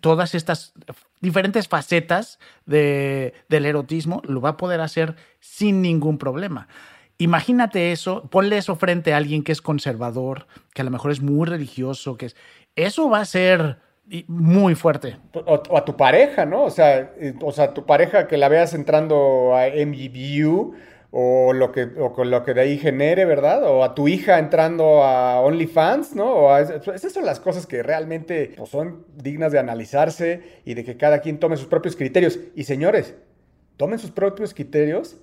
todas 0.00 0.34
estas 0.34 0.72
diferentes 1.20 1.68
facetas 1.68 2.38
de, 2.64 3.34
del 3.48 3.66
erotismo, 3.66 4.22
lo 4.24 4.40
va 4.40 4.50
a 4.50 4.56
poder 4.56 4.80
hacer 4.80 5.16
sin 5.38 5.82
ningún 5.82 6.18
problema. 6.18 6.66
Imagínate 7.18 7.92
eso, 7.92 8.30
ponle 8.30 8.56
eso 8.56 8.76
frente 8.76 9.12
a 9.12 9.18
alguien 9.18 9.42
que 9.42 9.52
es 9.52 9.60
conservador, 9.60 10.46
que 10.72 10.80
a 10.80 10.84
lo 10.84 10.90
mejor 10.90 11.10
es 11.10 11.20
muy 11.20 11.46
religioso, 11.46 12.16
que 12.16 12.26
es... 12.26 12.36
Eso 12.74 13.10
va 13.10 13.20
a 13.20 13.26
ser 13.26 13.80
muy 14.26 14.74
fuerte. 14.74 15.16
O, 15.32 15.76
a 15.76 15.84
tu 15.84 15.96
pareja, 15.96 16.44
¿no? 16.44 16.64
O 16.64 16.70
sea, 16.70 17.12
o 17.42 17.52
sea, 17.52 17.74
tu 17.74 17.86
pareja 17.86 18.26
que 18.26 18.36
la 18.36 18.48
veas 18.48 18.74
entrando 18.74 19.54
a 19.56 19.66
MGBU 19.68 20.74
o 21.12 21.52
lo 21.52 21.72
que, 21.72 21.88
o 21.98 22.12
con 22.12 22.30
lo 22.30 22.44
que 22.44 22.54
de 22.54 22.60
ahí 22.60 22.78
genere, 22.78 23.24
¿verdad? 23.24 23.64
O 23.64 23.82
a 23.82 23.94
tu 23.94 24.08
hija 24.08 24.38
entrando 24.38 25.02
a 25.02 25.40
OnlyFans, 25.40 26.14
¿no? 26.14 26.50
A, 26.50 26.60
esas 26.60 27.12
son 27.12 27.26
las 27.26 27.40
cosas 27.40 27.66
que 27.66 27.82
realmente 27.82 28.54
pues, 28.56 28.68
son 28.70 29.04
dignas 29.16 29.52
de 29.52 29.58
analizarse 29.58 30.60
y 30.64 30.74
de 30.74 30.84
que 30.84 30.96
cada 30.96 31.20
quien 31.20 31.38
tome 31.38 31.56
sus 31.56 31.66
propios 31.66 31.96
criterios. 31.96 32.38
Y 32.54 32.64
señores, 32.64 33.16
tomen 33.76 33.98
sus 33.98 34.10
propios 34.10 34.54
criterios 34.54 35.16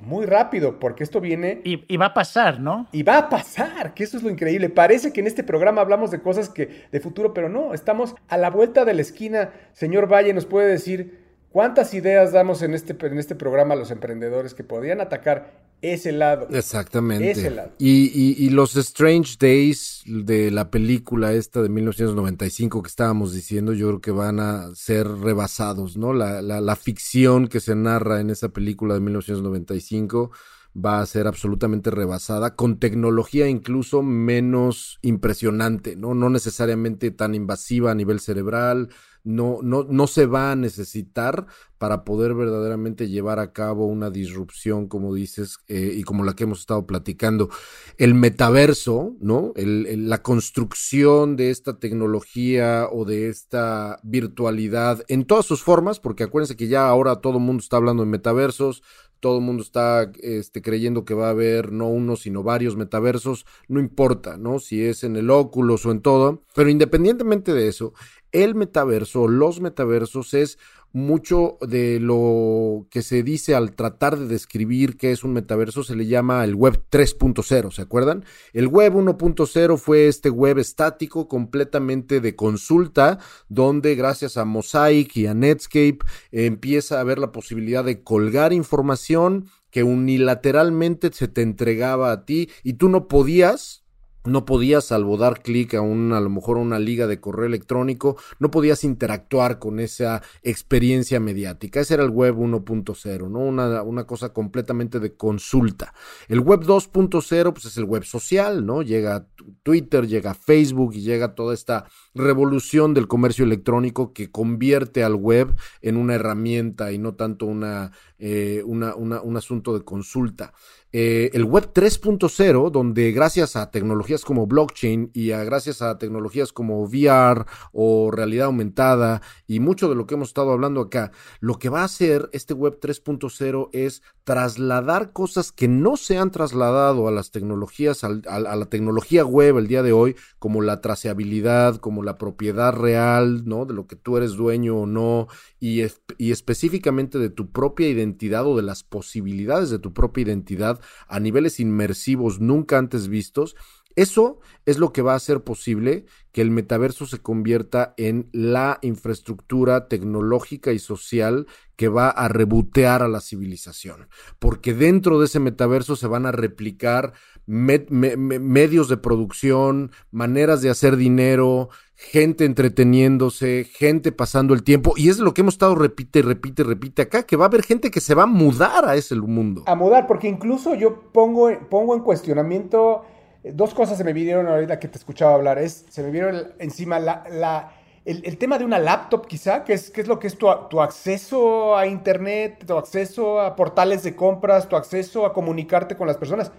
muy 0.00 0.26
rápido, 0.26 0.78
porque 0.78 1.04
esto 1.04 1.20
viene... 1.20 1.60
Y, 1.64 1.84
y, 1.92 1.96
va 1.96 2.06
a 2.06 2.14
pasar, 2.14 2.60
¿no? 2.60 2.88
Y 2.92 3.02
va 3.02 3.18
a 3.18 3.28
pasar, 3.28 3.94
que 3.94 4.04
eso 4.04 4.16
es 4.16 4.22
lo 4.22 4.30
increíble. 4.30 4.68
Parece 4.68 5.12
que 5.12 5.20
en 5.20 5.26
este 5.26 5.44
programa 5.44 5.80
hablamos 5.80 6.10
de 6.10 6.20
cosas 6.20 6.48
que 6.48 6.86
de 6.90 7.00
futuro, 7.00 7.34
pero 7.34 7.48
no, 7.48 7.74
estamos 7.74 8.14
a 8.28 8.36
la 8.36 8.50
vuelta 8.50 8.84
de 8.84 8.94
la 8.94 9.02
esquina. 9.02 9.50
Señor 9.72 10.10
Valle 10.10 10.32
nos 10.32 10.46
puede 10.46 10.68
decir 10.68 11.30
¿Cuántas 11.50 11.94
ideas 11.94 12.30
damos 12.30 12.62
en 12.62 12.74
este, 12.74 12.96
en 13.04 13.18
este 13.18 13.34
programa 13.34 13.74
a 13.74 13.76
los 13.76 13.90
emprendedores 13.90 14.54
que 14.54 14.62
podrían 14.62 15.00
atacar 15.00 15.50
ese 15.82 16.12
lado? 16.12 16.48
Exactamente. 16.50 17.30
Ese 17.30 17.50
lado. 17.50 17.70
Y, 17.78 18.10
y, 18.14 18.46
y, 18.46 18.50
los 18.50 18.76
Strange 18.76 19.36
Days 19.38 20.02
de 20.06 20.50
la 20.50 20.70
película 20.70 21.32
esta 21.32 21.62
de 21.62 21.68
1995 21.68 22.82
que 22.82 22.88
estábamos 22.88 23.32
diciendo, 23.32 23.72
yo 23.72 23.88
creo 23.88 24.00
que 24.00 24.10
van 24.10 24.40
a 24.40 24.74
ser 24.74 25.06
rebasados, 25.08 25.96
¿no? 25.96 26.12
La, 26.12 26.42
la, 26.42 26.60
la 26.60 26.76
ficción 26.76 27.48
que 27.48 27.60
se 27.60 27.74
narra 27.74 28.20
en 28.20 28.30
esa 28.30 28.50
película 28.50 28.94
de 28.94 29.00
1995 29.00 30.30
va 30.74 31.00
a 31.00 31.06
ser 31.06 31.26
absolutamente 31.26 31.90
rebasada, 31.90 32.54
con 32.54 32.78
tecnología 32.78 33.48
incluso 33.48 34.02
menos 34.02 34.98
impresionante, 35.02 35.96
¿no? 35.96 36.14
No 36.14 36.30
necesariamente 36.30 37.10
tan 37.10 37.34
invasiva 37.34 37.90
a 37.90 37.94
nivel 37.94 38.20
cerebral, 38.20 38.90
no, 39.24 39.58
no, 39.62 39.84
no 39.84 40.06
se 40.06 40.26
va 40.26 40.52
a 40.52 40.56
necesitar 40.56 41.46
para 41.78 42.04
poder 42.04 42.34
verdaderamente 42.34 43.08
llevar 43.08 43.38
a 43.38 43.52
cabo 43.52 43.86
una 43.86 44.10
disrupción, 44.10 44.86
como 44.86 45.14
dices, 45.14 45.58
eh, 45.66 45.94
y 45.96 46.02
como 46.02 46.24
la 46.24 46.34
que 46.34 46.44
hemos 46.44 46.60
estado 46.60 46.86
platicando. 46.86 47.48
El 47.96 48.14
metaverso, 48.14 49.16
¿no? 49.20 49.52
El, 49.56 50.08
la 50.08 50.22
construcción 50.22 51.36
de 51.36 51.50
esta 51.50 51.78
tecnología 51.78 52.86
o 52.92 53.04
de 53.04 53.28
esta 53.28 53.98
virtualidad 54.02 55.04
en 55.08 55.24
todas 55.24 55.46
sus 55.46 55.62
formas, 55.62 56.00
porque 56.00 56.24
acuérdense 56.24 56.56
que 56.56 56.68
ya 56.68 56.86
ahora 56.86 57.16
todo 57.16 57.38
el 57.38 57.44
mundo 57.44 57.62
está 57.62 57.78
hablando 57.78 58.02
de 58.02 58.10
metaversos, 58.10 58.82
todo 59.20 59.36
el 59.38 59.44
mundo 59.44 59.62
está 59.62 60.10
este, 60.22 60.62
creyendo 60.62 61.04
que 61.04 61.14
va 61.14 61.28
a 61.28 61.30
haber 61.30 61.72
no 61.72 61.88
uno, 61.88 62.16
sino 62.16 62.42
varios 62.42 62.76
metaversos, 62.76 63.46
no 63.68 63.78
importa, 63.78 64.38
¿no? 64.38 64.58
Si 64.58 64.82
es 64.82 65.04
en 65.04 65.16
el 65.16 65.30
óculos 65.30 65.84
o 65.86 65.92
en 65.92 66.00
todo, 66.00 66.42
pero 66.54 66.70
independientemente 66.70 67.52
de 67.52 67.68
eso, 67.68 67.92
el 68.32 68.54
metaverso, 68.54 69.28
los 69.28 69.60
metaversos 69.60 70.34
es 70.34 70.58
mucho 70.92 71.56
de 71.60 72.00
lo 72.00 72.86
que 72.90 73.02
se 73.02 73.22
dice 73.22 73.54
al 73.54 73.74
tratar 73.74 74.18
de 74.18 74.26
describir 74.26 74.96
qué 74.96 75.12
es 75.12 75.22
un 75.22 75.32
metaverso 75.32 75.84
se 75.84 75.94
le 75.94 76.06
llama 76.06 76.42
el 76.42 76.54
web 76.54 76.82
3.0, 76.90 77.70
¿se 77.70 77.82
acuerdan? 77.82 78.24
El 78.52 78.66
web 78.66 78.94
1.0 78.94 79.78
fue 79.78 80.08
este 80.08 80.30
web 80.30 80.58
estático 80.58 81.28
completamente 81.28 82.20
de 82.20 82.34
consulta, 82.34 83.18
donde 83.48 83.94
gracias 83.94 84.36
a 84.36 84.44
Mosaic 84.44 85.16
y 85.16 85.26
a 85.26 85.34
Netscape 85.34 85.98
empieza 86.32 86.98
a 86.98 87.02
haber 87.02 87.18
la 87.18 87.30
posibilidad 87.30 87.84
de 87.84 88.02
colgar 88.02 88.52
información 88.52 89.46
que 89.70 89.84
unilateralmente 89.84 91.12
se 91.12 91.28
te 91.28 91.42
entregaba 91.42 92.10
a 92.10 92.24
ti 92.24 92.50
y 92.64 92.74
tú 92.74 92.88
no 92.88 93.06
podías 93.06 93.79
no 94.24 94.44
podías, 94.44 94.86
salvo 94.86 95.16
dar 95.16 95.42
clic 95.42 95.74
a 95.74 95.80
un, 95.80 96.12
a 96.12 96.20
lo 96.20 96.30
mejor 96.30 96.58
una 96.58 96.78
liga 96.78 97.06
de 97.06 97.20
correo 97.20 97.46
electrónico, 97.46 98.16
no 98.38 98.50
podías 98.50 98.84
interactuar 98.84 99.58
con 99.58 99.80
esa 99.80 100.22
experiencia 100.42 101.20
mediática. 101.20 101.80
Ese 101.80 101.94
era 101.94 102.04
el 102.04 102.10
web 102.10 102.36
1.0, 102.36 103.30
¿no? 103.30 103.38
Una, 103.40 103.82
una 103.82 104.04
cosa 104.04 104.32
completamente 104.32 105.00
de 105.00 105.14
consulta. 105.14 105.94
El 106.28 106.40
web 106.40 106.60
2.0, 106.60 107.52
pues 107.52 107.64
es 107.64 107.76
el 107.76 107.84
web 107.84 108.04
social, 108.04 108.66
¿no? 108.66 108.82
Llega 108.82 109.26
Twitter, 109.62 110.06
llega 110.06 110.34
Facebook 110.34 110.94
y 110.94 111.00
llega 111.00 111.34
toda 111.34 111.54
esta 111.54 111.86
revolución 112.14 112.94
del 112.94 113.08
comercio 113.08 113.44
electrónico 113.44 114.12
que 114.12 114.30
convierte 114.30 115.02
al 115.02 115.14
web 115.14 115.54
en 115.80 115.96
una 115.96 116.14
herramienta 116.14 116.92
y 116.92 116.98
no 116.98 117.14
tanto 117.14 117.46
una, 117.46 117.92
eh, 118.18 118.62
una 118.64 118.94
un 118.94 119.36
asunto 119.36 119.76
de 119.76 119.84
consulta. 119.84 120.52
Eh, 120.92 121.30
el 121.34 121.44
Web 121.44 121.72
3.0, 121.72 122.70
donde 122.70 123.12
gracias 123.12 123.54
a 123.54 123.70
tecnologías 123.70 124.24
como 124.24 124.48
blockchain 124.48 125.10
y 125.14 125.30
a, 125.30 125.44
gracias 125.44 125.82
a 125.82 125.98
tecnologías 125.98 126.52
como 126.52 126.82
VR 126.82 127.46
o 127.72 128.10
realidad 128.10 128.46
aumentada 128.46 129.22
y 129.46 129.60
mucho 129.60 129.88
de 129.88 129.94
lo 129.94 130.06
que 130.06 130.14
hemos 130.14 130.28
estado 130.28 130.50
hablando 130.50 130.80
acá, 130.80 131.12
lo 131.38 131.58
que 131.58 131.68
va 131.68 131.82
a 131.82 131.84
hacer 131.84 132.28
este 132.32 132.54
Web 132.54 132.80
3.0 132.80 133.68
es 133.72 134.02
trasladar 134.24 135.12
cosas 135.12 135.52
que 135.52 135.68
no 135.68 135.96
se 135.96 136.18
han 136.18 136.30
trasladado 136.30 137.06
a 137.06 137.12
las 137.12 137.30
tecnologías, 137.30 138.02
a, 138.04 138.08
a, 138.28 138.56
la 138.56 138.66
tecnología 138.66 139.24
web 139.24 139.58
el 139.58 139.68
día 139.68 139.82
de 139.82 139.92
hoy, 139.92 140.16
como 140.38 140.60
la 140.60 140.80
traceabilidad, 140.80 141.76
como 141.76 142.02
la 142.02 142.18
propiedad 142.18 142.72
real, 142.72 143.44
¿no? 143.46 143.64
De 143.64 143.74
lo 143.74 143.86
que 143.86 143.96
tú 143.96 144.16
eres 144.16 144.32
dueño 144.32 144.76
o 144.76 144.86
no, 144.86 145.28
y 145.58 145.82
específicamente 146.18 147.18
de 147.18 147.30
tu 147.30 147.50
propia 147.50 147.88
identidad 147.88 148.46
o 148.46 148.56
de 148.56 148.62
las 148.62 148.82
posibilidades 148.82 149.70
de 149.70 149.78
tu 149.78 149.92
propia 149.92 150.22
identidad 150.22 150.79
a 151.08 151.20
niveles 151.20 151.60
inmersivos 151.60 152.38
nunca 152.38 152.78
antes 152.78 153.06
vistos, 153.06 153.54
eso 153.96 154.40
es 154.66 154.78
lo 154.78 154.92
que 154.92 155.02
va 155.02 155.12
a 155.12 155.16
hacer 155.16 155.42
posible 155.42 156.04
que 156.32 156.42
el 156.42 156.50
metaverso 156.50 157.06
se 157.06 157.18
convierta 157.18 157.94
en 157.96 158.28
la 158.32 158.78
infraestructura 158.82 159.88
tecnológica 159.88 160.72
y 160.72 160.78
social 160.78 161.46
que 161.76 161.88
va 161.88 162.08
a 162.10 162.28
rebotear 162.28 163.02
a 163.02 163.08
la 163.08 163.20
civilización. 163.20 164.08
Porque 164.38 164.74
dentro 164.74 165.18
de 165.18 165.26
ese 165.26 165.40
metaverso 165.40 165.96
se 165.96 166.06
van 166.06 166.26
a 166.26 166.32
replicar 166.32 167.14
me 167.46 167.84
me 167.90 168.16
medios 168.16 168.88
de 168.88 168.96
producción, 168.96 169.90
maneras 170.12 170.62
de 170.62 170.70
hacer 170.70 170.96
dinero, 170.96 171.70
gente 171.96 172.44
entreteniéndose, 172.44 173.64
gente 173.64 174.12
pasando 174.12 174.54
el 174.54 174.62
tiempo. 174.62 174.94
Y 174.96 175.08
es 175.08 175.18
lo 175.18 175.34
que 175.34 175.40
hemos 175.40 175.54
estado 175.54 175.74
repite, 175.74 176.22
repite, 176.22 176.62
repite 176.62 177.02
acá, 177.02 177.24
que 177.24 177.36
va 177.36 177.46
a 177.46 177.48
haber 177.48 177.62
gente 177.62 177.90
que 177.90 178.00
se 178.00 178.14
va 178.14 178.22
a 178.22 178.26
mudar 178.26 178.84
a 178.86 178.94
ese 178.94 179.16
mundo. 179.16 179.64
A 179.66 179.74
mudar, 179.74 180.06
porque 180.06 180.28
incluso 180.28 180.74
yo 180.74 181.10
pongo, 181.12 181.50
pongo 181.68 181.94
en 181.94 182.02
cuestionamiento, 182.02 183.04
dos 183.42 183.74
cosas 183.74 183.98
se 183.98 184.04
me 184.04 184.12
vinieron 184.12 184.46
ahorita 184.46 184.78
que 184.78 184.88
te 184.88 184.98
escuchaba 184.98 185.34
hablar. 185.34 185.58
Es, 185.58 185.86
se 185.88 186.02
me 186.02 186.10
vieron 186.10 186.52
encima 186.58 186.98
la, 186.98 187.24
la 187.30 187.72
el, 188.04 188.38
tema 188.38 188.58
de 188.58 188.64
una 188.64 188.78
laptop 188.78 189.26
quizá, 189.26 189.62
que 189.62 189.74
es, 189.74 189.92
es 189.94 190.08
lo 190.08 190.18
que 190.18 190.26
es 190.26 190.36
tu, 190.36 190.48
tu, 190.68 190.80
acceso 190.80 191.76
a 191.76 191.86
internet, 191.86 192.64
tu 192.66 192.76
acceso 192.76 193.40
a 193.40 193.54
portales 193.54 194.02
de 194.02 194.16
compras, 194.16 194.68
tu 194.68 194.76
acceso 194.76 195.26
a 195.26 195.32
comunicarte 195.32 195.96
con 195.96 196.06
las 196.06 196.16
personas. 196.16 196.50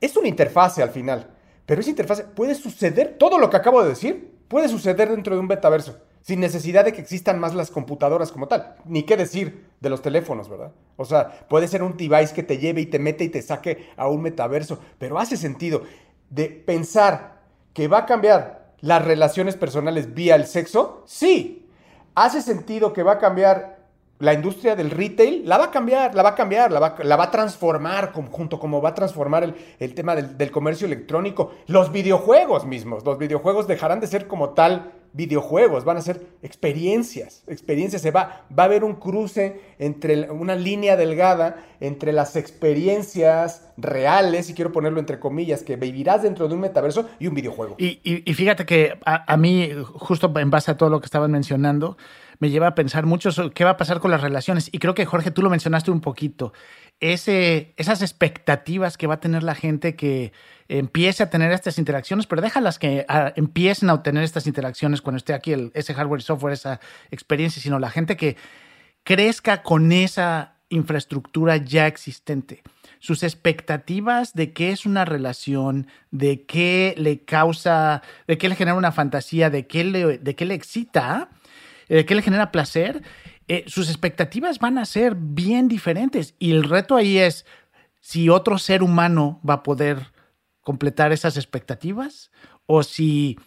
Es 0.00 0.16
una 0.16 0.28
interfase 0.28 0.82
al 0.82 0.90
final, 0.90 1.30
pero 1.66 1.80
esa 1.80 1.90
interfase 1.90 2.24
puede 2.24 2.54
suceder, 2.54 3.16
todo 3.18 3.38
lo 3.38 3.50
que 3.50 3.58
acabo 3.58 3.82
de 3.82 3.90
decir, 3.90 4.40
puede 4.48 4.68
suceder 4.68 5.10
dentro 5.10 5.34
de 5.34 5.40
un 5.40 5.46
metaverso, 5.46 5.98
sin 6.22 6.40
necesidad 6.40 6.84
de 6.84 6.92
que 6.92 7.02
existan 7.02 7.38
más 7.38 7.54
las 7.54 7.70
computadoras 7.70 8.32
como 8.32 8.48
tal, 8.48 8.76
ni 8.86 9.02
qué 9.02 9.16
decir 9.16 9.68
de 9.80 9.90
los 9.90 10.00
teléfonos, 10.00 10.48
¿verdad? 10.48 10.72
O 10.96 11.04
sea, 11.04 11.46
puede 11.48 11.68
ser 11.68 11.82
un 11.82 11.96
device 11.96 12.34
que 12.34 12.42
te 12.42 12.58
lleve 12.58 12.80
y 12.80 12.86
te 12.86 12.98
mete 12.98 13.24
y 13.24 13.28
te 13.28 13.42
saque 13.42 13.90
a 13.96 14.08
un 14.08 14.22
metaverso, 14.22 14.80
pero 14.98 15.18
hace 15.18 15.36
sentido 15.36 15.82
de 16.30 16.48
pensar 16.48 17.40
que 17.74 17.88
va 17.88 17.98
a 17.98 18.06
cambiar 18.06 18.72
las 18.80 19.04
relaciones 19.04 19.56
personales 19.56 20.14
vía 20.14 20.36
el 20.36 20.46
sexo? 20.46 21.02
Sí. 21.06 21.68
¿Hace 22.14 22.40
sentido 22.42 22.92
que 22.92 23.02
va 23.02 23.12
a 23.12 23.18
cambiar 23.18 23.80
la 24.18 24.32
industria 24.32 24.74
del 24.74 24.90
retail? 24.90 25.46
La 25.46 25.58
va 25.58 25.66
a 25.66 25.70
cambiar, 25.70 26.14
la 26.14 26.22
va 26.22 26.30
a 26.30 26.34
cambiar, 26.34 26.72
la 26.72 26.80
va, 27.16 27.24
a 27.24 27.30
transformar 27.30 28.12
junto 28.12 28.58
como 28.58 28.80
va 28.80 28.90
a 28.90 28.94
transformar 28.94 29.54
el, 29.78 29.94
tema 29.94 30.14
del, 30.16 30.36
del, 30.38 30.50
comercio 30.50 30.86
electrónico. 30.86 31.52
Los 31.66 31.92
videojuegos 31.92 32.64
mismos, 32.64 33.04
los 33.04 33.18
videojuegos 33.18 33.66
dejarán 33.66 34.00
de 34.00 34.06
ser 34.06 34.26
como 34.26 34.50
tal 34.50 34.92
videojuegos, 35.12 35.84
van 35.84 35.96
a 35.96 36.02
ser 36.02 36.24
experiencias, 36.42 37.42
experiencias, 37.46 38.02
se 38.02 38.10
va, 38.10 38.46
va 38.56 38.64
a 38.64 38.66
haber 38.66 38.84
un 38.84 38.94
cruce 38.94 39.60
entre 39.78 40.30
una 40.30 40.54
línea 40.54 40.96
delgada 40.96 41.64
entre 41.80 42.12
las 42.12 42.36
experiencias 42.36 43.70
reales, 43.76 44.50
y 44.50 44.54
quiero 44.54 44.72
ponerlo 44.72 45.00
entre 45.00 45.18
comillas, 45.18 45.62
que 45.62 45.76
vivirás 45.76 46.22
dentro 46.22 46.46
de 46.48 46.54
un 46.54 46.60
metaverso 46.60 47.08
y 47.18 47.26
un 47.26 47.34
videojuego. 47.34 47.76
Y, 47.78 47.98
fíjate 48.34 48.66
que 48.66 48.98
a, 49.04 49.36
mí, 49.36 49.70
justo 49.94 50.32
en 50.36 50.50
base 50.50 50.70
a 50.70 50.76
todo 50.76 50.90
lo 50.90 51.00
que 51.00 51.06
estaban 51.06 51.30
mencionando, 51.30 51.96
me 52.40 52.50
lleva 52.50 52.68
a 52.68 52.74
pensar 52.74 53.06
mucho 53.06 53.30
qué 53.52 53.64
va 53.64 53.70
a 53.70 53.76
pasar 53.76 54.00
con 54.00 54.10
las 54.10 54.22
relaciones. 54.22 54.68
Y 54.72 54.78
creo 54.78 54.94
que, 54.94 55.06
Jorge, 55.06 55.30
tú 55.30 55.42
lo 55.42 55.50
mencionaste 55.50 55.90
un 55.90 56.00
poquito. 56.00 56.52
Esas 56.98 58.02
expectativas 58.02 58.96
que 58.96 59.06
va 59.06 59.14
a 59.14 59.20
tener 59.20 59.42
la 59.42 59.54
gente 59.54 59.94
que 59.94 60.32
empiece 60.68 61.22
a 61.22 61.30
tener 61.30 61.52
estas 61.52 61.78
interacciones, 61.78 62.26
pero 62.26 62.42
déjalas 62.42 62.78
que 62.78 63.06
empiecen 63.36 63.90
a 63.90 63.94
obtener 63.94 64.24
estas 64.24 64.46
interacciones 64.46 65.02
cuando 65.02 65.18
esté 65.18 65.34
aquí 65.34 65.54
ese 65.74 65.94
hardware 65.94 66.20
y 66.20 66.24
software, 66.24 66.54
esa 66.54 66.80
experiencia, 67.10 67.62
sino 67.62 67.78
la 67.78 67.90
gente 67.90 68.16
que 68.16 68.36
crezca 69.04 69.62
con 69.62 69.92
esa 69.92 70.56
infraestructura 70.70 71.58
ya 71.58 71.86
existente. 71.86 72.62
Sus 73.00 73.22
expectativas 73.22 74.34
de 74.34 74.52
qué 74.52 74.70
es 74.70 74.86
una 74.86 75.04
relación, 75.04 75.88
de 76.10 76.44
qué 76.44 76.94
le 76.96 77.24
causa, 77.24 78.02
de 78.26 78.38
qué 78.38 78.48
le 78.48 78.54
genera 78.54 78.76
una 78.76 78.92
fantasía, 78.92 79.50
de 79.50 79.66
qué 79.66 79.84
le, 79.84 80.18
de 80.18 80.34
qué 80.36 80.44
le 80.44 80.54
excita, 80.54 81.30
de 81.96 82.06
qué 82.06 82.14
le 82.14 82.22
genera 82.22 82.52
placer, 82.52 83.02
eh, 83.48 83.64
sus 83.66 83.88
expectativas 83.88 84.58
van 84.58 84.78
a 84.78 84.84
ser 84.84 85.16
bien 85.16 85.68
diferentes. 85.68 86.34
Y 86.38 86.52
el 86.52 86.64
reto 86.64 86.96
ahí 86.96 87.18
es 87.18 87.44
si 88.00 88.28
otro 88.28 88.58
ser 88.58 88.82
humano 88.82 89.40
va 89.48 89.54
a 89.54 89.62
poder 89.62 90.12
completar 90.60 91.12
esas 91.12 91.36
expectativas 91.36 92.30
o 92.66 92.82
si 92.82 93.38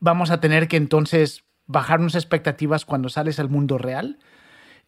vamos 0.00 0.30
a 0.30 0.40
tener 0.40 0.68
que 0.68 0.76
entonces 0.76 1.44
bajar 1.66 2.00
expectativas 2.14 2.84
cuando 2.84 3.10
sales 3.10 3.38
al 3.38 3.50
mundo 3.50 3.76
real. 3.76 4.18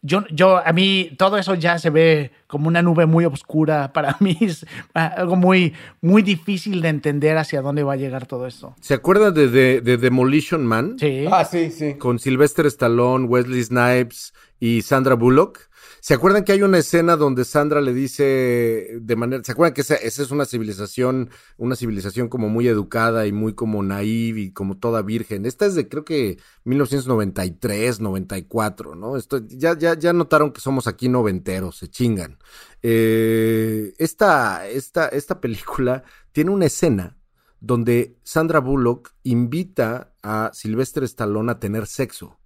Yo, 0.03 0.23
yo, 0.31 0.57
a 0.57 0.73
mí 0.73 1.11
todo 1.17 1.37
eso 1.37 1.53
ya 1.53 1.77
se 1.77 1.91
ve 1.91 2.31
como 2.47 2.67
una 2.67 2.81
nube 2.81 3.05
muy 3.05 3.25
oscura. 3.25 3.93
Para 3.93 4.17
mí 4.19 4.37
es 4.41 4.65
algo 4.93 5.35
muy, 5.35 5.73
muy 6.01 6.21
difícil 6.21 6.81
de 6.81 6.89
entender 6.89 7.37
hacia 7.37 7.61
dónde 7.61 7.83
va 7.83 7.93
a 7.93 7.97
llegar 7.97 8.25
todo 8.25 8.47
esto. 8.47 8.75
¿Se 8.81 8.93
acuerdan 8.93 9.33
de, 9.33 9.47
de, 9.81 9.97
Demolition 9.97 10.65
Man? 10.65 10.97
Sí. 10.99 11.25
Ah, 11.31 11.45
sí, 11.45 11.69
sí. 11.69 11.95
Con 11.95 12.19
Sylvester 12.19 12.65
Stallone, 12.65 13.25
Wesley 13.25 13.63
Snipes 13.63 14.33
y 14.59 14.81
Sandra 14.81 15.15
Bullock. 15.15 15.70
¿Se 15.99 16.13
acuerdan 16.15 16.43
que 16.43 16.51
hay 16.51 16.63
una 16.63 16.79
escena 16.79 17.15
donde 17.15 17.45
Sandra 17.45 17.79
le 17.79 17.93
dice 17.93 18.97
de 19.01 19.15
manera, 19.15 19.43
¿se 19.43 19.51
acuerdan 19.51 19.73
que 19.73 19.81
esa, 19.81 19.95
es 19.95 20.31
una 20.31 20.45
civilización, 20.45 21.29
una 21.57 21.75
civilización 21.75 22.27
como 22.27 22.49
muy 22.49 22.67
educada 22.67 23.27
y 23.27 23.31
muy 23.31 23.53
como 23.53 23.83
naive 23.83 24.41
y 24.41 24.51
como 24.51 24.77
toda 24.77 25.01
virgen? 25.03 25.45
Esta 25.45 25.65
es 25.65 25.75
de 25.75 25.87
creo 25.87 26.03
que 26.03 26.39
1993, 26.63 27.99
94, 27.99 28.95
¿no? 28.95 29.15
Esto, 29.15 29.41
ya, 29.47 29.77
ya, 29.77 29.93
ya 29.97 30.11
notaron 30.11 30.51
que 30.51 30.61
somos 30.61 30.87
aquí 30.87 31.07
noventeros, 31.07 31.77
se 31.77 31.87
chingan. 31.89 32.39
Eh, 32.81 33.93
esta, 33.99 34.67
esta, 34.67 35.07
esta 35.07 35.39
película 35.39 36.03
tiene 36.31 36.51
una 36.51 36.65
escena 36.65 37.17
donde 37.59 38.17
Sandra 38.23 38.59
Bullock 38.59 39.13
invita 39.23 40.13
a 40.23 40.49
Sylvester 40.53 41.03
Stallone 41.03 41.51
a 41.51 41.59
tener 41.59 41.85
sexo 41.85 42.40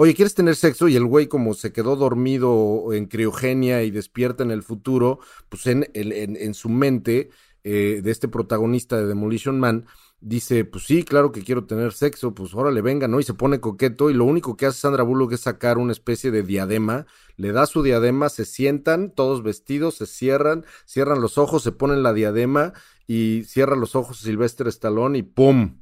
oye, 0.00 0.14
¿quieres 0.14 0.34
tener 0.34 0.56
sexo? 0.56 0.88
Y 0.88 0.96
el 0.96 1.04
güey 1.04 1.26
como 1.26 1.52
se 1.52 1.74
quedó 1.74 1.94
dormido 1.94 2.94
en 2.94 3.04
criogenia 3.04 3.82
y 3.82 3.90
despierta 3.90 4.42
en 4.42 4.50
el 4.50 4.62
futuro, 4.62 5.18
pues 5.50 5.66
en, 5.66 5.86
en, 5.92 6.54
su 6.54 6.70
mente 6.70 7.28
eh, 7.64 8.00
de 8.02 8.10
este 8.10 8.26
protagonista 8.26 8.96
de 8.96 9.06
Demolition 9.06 9.60
Man, 9.60 9.84
dice, 10.18 10.64
pues 10.64 10.84
sí, 10.84 11.02
claro 11.02 11.32
que 11.32 11.42
quiero 11.42 11.66
tener 11.66 11.92
sexo, 11.92 12.34
pues 12.34 12.54
órale, 12.54 12.80
venga, 12.80 13.08
¿no? 13.08 13.20
Y 13.20 13.24
se 13.24 13.34
pone 13.34 13.60
coqueto 13.60 14.08
y 14.08 14.14
lo 14.14 14.24
único 14.24 14.56
que 14.56 14.64
hace 14.64 14.80
Sandra 14.80 15.02
Bullock 15.02 15.32
es 15.32 15.40
sacar 15.40 15.76
una 15.76 15.92
especie 15.92 16.30
de 16.30 16.44
diadema, 16.44 17.04
le 17.36 17.52
da 17.52 17.66
su 17.66 17.82
diadema, 17.82 18.30
se 18.30 18.46
sientan, 18.46 19.10
todos 19.10 19.42
vestidos, 19.42 19.96
se 19.96 20.06
cierran, 20.06 20.64
cierran 20.86 21.20
los 21.20 21.36
ojos, 21.36 21.62
se 21.62 21.72
ponen 21.72 22.02
la 22.02 22.14
diadema 22.14 22.72
y 23.06 23.44
cierra 23.44 23.76
los 23.76 23.94
ojos 23.94 24.20
Silvestre 24.20 24.70
Stallone 24.70 25.18
y 25.18 25.22
¡pum! 25.24 25.79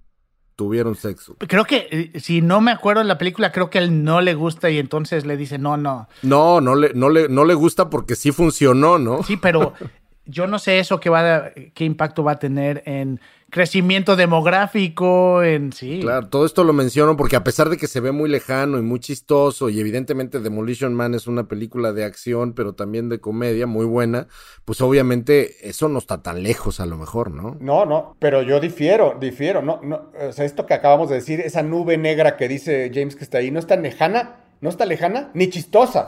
Tuvieron 0.59 0.97
sexo. 0.97 1.37
Creo 1.39 1.65
que, 1.65 2.11
eh, 2.13 2.19
si 2.19 2.43
no 2.43 2.61
me 2.61 2.73
acuerdo 2.73 3.01
en 3.01 3.07
la 3.07 3.17
película, 3.17 3.53
creo 3.53 3.71
que 3.71 3.79
él 3.79 4.03
no 4.03 4.21
le 4.21 4.35
gusta 4.35 4.69
y 4.69 4.79
entonces 4.81 5.25
le 5.25 5.37
dice, 5.37 5.57
no, 5.57 5.77
no. 5.77 6.09
No, 6.23 6.61
no 6.61 6.75
le, 6.75 6.93
no 6.95 7.11
le, 7.11 7.29
no 7.29 7.45
le 7.45 7.55
gusta 7.55 7.89
porque 7.89 8.17
sí 8.17 8.33
funcionó, 8.33 8.99
¿no? 8.99 9.23
Sí, 9.23 9.37
pero 9.37 9.75
yo 10.27 10.49
no 10.49 10.59
sé 10.59 10.81
eso 10.81 10.99
qué, 10.99 11.11
va 11.11 11.53
qué 11.75 11.85
impacto 11.85 12.25
va 12.25 12.33
a 12.33 12.39
tener 12.41 12.83
en 12.87 13.21
crecimiento 13.51 14.15
demográfico, 14.17 15.43
en 15.43 15.73
sí. 15.73 16.01
Claro, 16.03 16.29
todo 16.29 16.45
esto 16.45 16.65
lo 16.65 16.73
menciono 16.73 17.17
porque 17.17 17.37
a 17.37 17.45
pesar 17.45 17.71
de 17.71 17.79
que 17.79 17.87
se 17.87 18.01
ve 18.01 18.13
muy 18.13 18.29
lejano 18.29 18.79
y 18.79 18.83
muy 18.83 19.01
chistoso, 19.01 19.71
y 19.71 19.81
evidentemente 19.81 20.41
Demolition 20.41 20.95
Man 20.95 21.15
es 21.15 21.27
una 21.27 21.49
película 21.49 21.93
de 21.93 22.05
acción, 22.05 22.53
pero 22.53 22.75
también 22.75 23.09
de 23.09 23.21
comedia 23.21 23.67
muy 23.67 23.87
buena, 23.87 24.29
pues 24.65 24.81
obviamente 24.81 25.69
eso 25.69 25.89
no 25.89 25.99
está 25.99 26.23
tan 26.23 26.43
lejos 26.43 26.81
a 26.81 26.87
lo 26.87 26.99
mejor, 26.99 27.31
¿no? 27.31 27.57
No, 27.61 27.87
no, 27.87 28.17
pero 28.19 28.43
yo 28.43 28.61
difiero, 28.61 29.17
difiero, 29.19 29.63
no, 29.63 29.81
no, 29.83 30.11
o 30.29 30.33
sea, 30.33 30.45
esto 30.45 30.67
que 30.67 30.75
acabamos 30.75 31.09
de 31.09 31.17
decir, 31.17 31.41
esa 31.41 31.63
nube 31.63 31.97
negra 31.97 32.37
que 32.37 32.49
dice 32.49 32.91
James 32.93 33.17
que 33.17 33.25
está 33.25 33.39
ahí, 33.39 33.51
no 33.51 33.59
está 33.59 33.77
lejana, 33.77 34.41
no 34.61 34.69
está 34.69 34.85
lejana 34.85 35.31
ni 35.33 35.49
chistosa, 35.49 36.05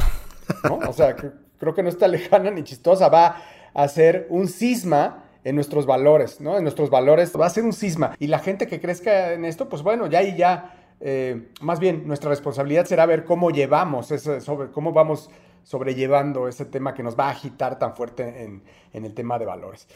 ¿no? 0.64 0.78
O 0.86 0.92
sea, 0.92 1.16
creo 1.16 1.74
que 1.74 1.82
no 1.82 1.88
está 1.88 2.06
lejana 2.06 2.50
ni 2.50 2.64
chistosa, 2.64 3.08
va 3.08 3.42
a 3.72 3.88
ser 3.88 4.26
un 4.28 4.48
cisma 4.48 5.24
en 5.44 5.54
nuestros 5.54 5.86
valores, 5.86 6.40
¿no? 6.40 6.56
En 6.56 6.62
nuestros 6.62 6.90
valores 6.90 7.32
va 7.38 7.46
a 7.46 7.50
ser 7.50 7.64
un 7.64 7.72
cisma. 7.72 8.14
Y 8.18 8.26
la 8.26 8.38
gente 8.38 8.66
que 8.66 8.80
crezca 8.80 9.32
en 9.32 9.44
esto, 9.44 9.68
pues 9.68 9.82
bueno, 9.82 10.06
ya 10.06 10.22
y 10.22 10.36
ya, 10.36 10.74
eh, 11.00 11.48
más 11.60 11.80
bien 11.80 12.06
nuestra 12.06 12.30
responsabilidad 12.30 12.84
será 12.84 13.06
ver 13.06 13.24
cómo 13.24 13.50
llevamos, 13.50 14.10
ese, 14.10 14.38
cómo 14.72 14.92
vamos 14.92 15.30
sobrellevando 15.62 16.48
ese 16.48 16.64
tema 16.64 16.94
que 16.94 17.02
nos 17.02 17.18
va 17.18 17.28
a 17.28 17.30
agitar 17.30 17.78
tan 17.78 17.94
fuerte 17.94 18.44
en, 18.44 18.62
el 19.04 19.14
tema 19.14 19.38
de 19.38 19.46
valores. 19.46 19.86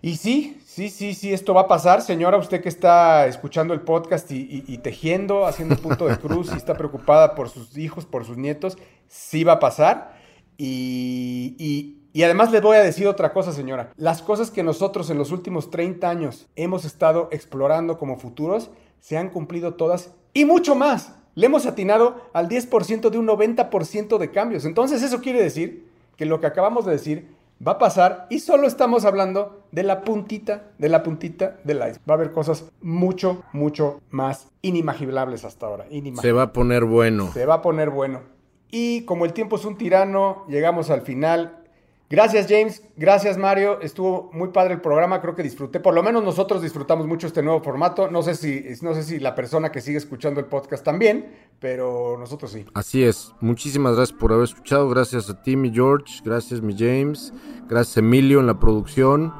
Y 0.00 0.16
sí, 0.16 0.60
sí, 0.64 0.90
sí, 0.90 1.12
sí, 1.12 1.32
esto 1.32 1.54
va 1.54 1.62
a 1.62 1.68
pasar. 1.68 2.02
Señora, 2.02 2.36
usted 2.36 2.62
que 2.62 2.68
está 2.68 3.26
escuchando 3.26 3.74
el 3.74 3.80
podcast 3.80 4.30
y, 4.30 4.78
tejiendo, 4.78 5.44
haciendo 5.44 5.74
punto 5.76 6.06
de 6.06 6.16
cruz 6.18 6.50
y 6.52 6.56
está 6.56 6.74
preocupada 6.74 7.34
por 7.34 7.48
sus 7.48 7.76
hijos, 7.76 8.06
por 8.06 8.24
sus 8.24 8.36
nietos, 8.36 8.78
sí 9.08 9.42
va 9.42 9.54
a 9.54 9.58
pasar. 9.58 10.16
y 10.56 11.97
además 12.22 12.50
les 12.50 12.62
voy 12.62 12.76
a 12.76 12.82
decir 12.82 13.06
otra 13.06 13.32
cosa, 13.32 13.52
señora. 13.52 13.90
Las 13.96 14.22
cosas 14.22 14.50
que 14.50 14.62
nosotros 14.62 15.10
en 15.10 15.18
los 15.18 15.30
últimos 15.30 15.70
30 15.70 16.08
años 16.08 16.46
hemos 16.56 16.84
estado 16.84 17.28
explorando 17.30 17.98
como 17.98 18.18
futuros 18.18 18.70
se 19.00 19.16
han 19.16 19.30
cumplido 19.30 19.74
todas 19.74 20.12
y 20.34 20.44
mucho 20.44 20.74
más. 20.74 21.14
Le 21.34 21.46
hemos 21.46 21.66
atinado 21.66 22.22
al 22.32 22.48
10% 22.48 23.10
de 23.10 23.18
un 23.18 23.26
90% 23.28 24.18
de 24.18 24.30
cambios. 24.30 24.64
Entonces 24.64 25.02
eso 25.02 25.20
quiere 25.20 25.42
decir 25.42 25.88
que 26.16 26.26
lo 26.26 26.40
que 26.40 26.48
acabamos 26.48 26.84
de 26.84 26.92
decir 26.92 27.28
va 27.64 27.72
a 27.72 27.78
pasar 27.78 28.26
y 28.30 28.40
solo 28.40 28.66
estamos 28.66 29.04
hablando 29.04 29.62
de 29.72 29.82
la 29.82 30.02
puntita, 30.02 30.64
de 30.78 30.88
la 30.88 31.02
puntita 31.02 31.58
del 31.64 31.78
iceberg. 31.78 32.00
Va 32.08 32.14
a 32.14 32.16
haber 32.16 32.32
cosas 32.32 32.70
mucho, 32.80 33.42
mucho 33.52 34.00
más 34.10 34.48
inimaginables 34.62 35.44
hasta 35.44 35.66
ahora. 35.66 35.86
Se 36.20 36.32
va 36.32 36.42
a 36.42 36.52
poner 36.52 36.84
bueno. 36.84 37.32
Se 37.32 37.46
va 37.46 37.54
a 37.54 37.62
poner 37.62 37.90
bueno. 37.90 38.22
Y 38.70 39.02
como 39.02 39.24
el 39.24 39.32
tiempo 39.32 39.56
es 39.56 39.64
un 39.64 39.78
tirano, 39.78 40.44
llegamos 40.48 40.90
al 40.90 41.02
final. 41.02 41.64
Gracias 42.10 42.46
James, 42.48 42.82
gracias 42.96 43.36
Mario, 43.36 43.80
estuvo 43.82 44.30
muy 44.32 44.48
padre 44.48 44.72
el 44.72 44.80
programa, 44.80 45.20
creo 45.20 45.34
que 45.34 45.42
disfruté, 45.42 45.78
por 45.78 45.92
lo 45.92 46.02
menos 46.02 46.24
nosotros 46.24 46.62
disfrutamos 46.62 47.06
mucho 47.06 47.26
este 47.26 47.42
nuevo 47.42 47.60
formato, 47.60 48.10
no 48.10 48.22
sé 48.22 48.34
si, 48.34 48.64
no 48.80 48.94
sé 48.94 49.02
si 49.02 49.18
la 49.18 49.34
persona 49.34 49.70
que 49.70 49.82
sigue 49.82 49.98
escuchando 49.98 50.40
el 50.40 50.46
podcast 50.46 50.82
también, 50.82 51.26
pero 51.60 52.16
nosotros 52.18 52.52
sí. 52.52 52.64
Así 52.72 53.04
es, 53.04 53.34
muchísimas 53.40 53.94
gracias 53.94 54.18
por 54.18 54.32
haber 54.32 54.44
escuchado, 54.44 54.88
gracias 54.88 55.28
a 55.28 55.42
ti 55.42 55.56
mi 55.56 55.70
George, 55.70 56.22
gracias 56.24 56.62
mi 56.62 56.74
James, 56.78 57.34
gracias 57.68 57.98
Emilio 57.98 58.40
en 58.40 58.46
la 58.46 58.58
producción. 58.58 59.32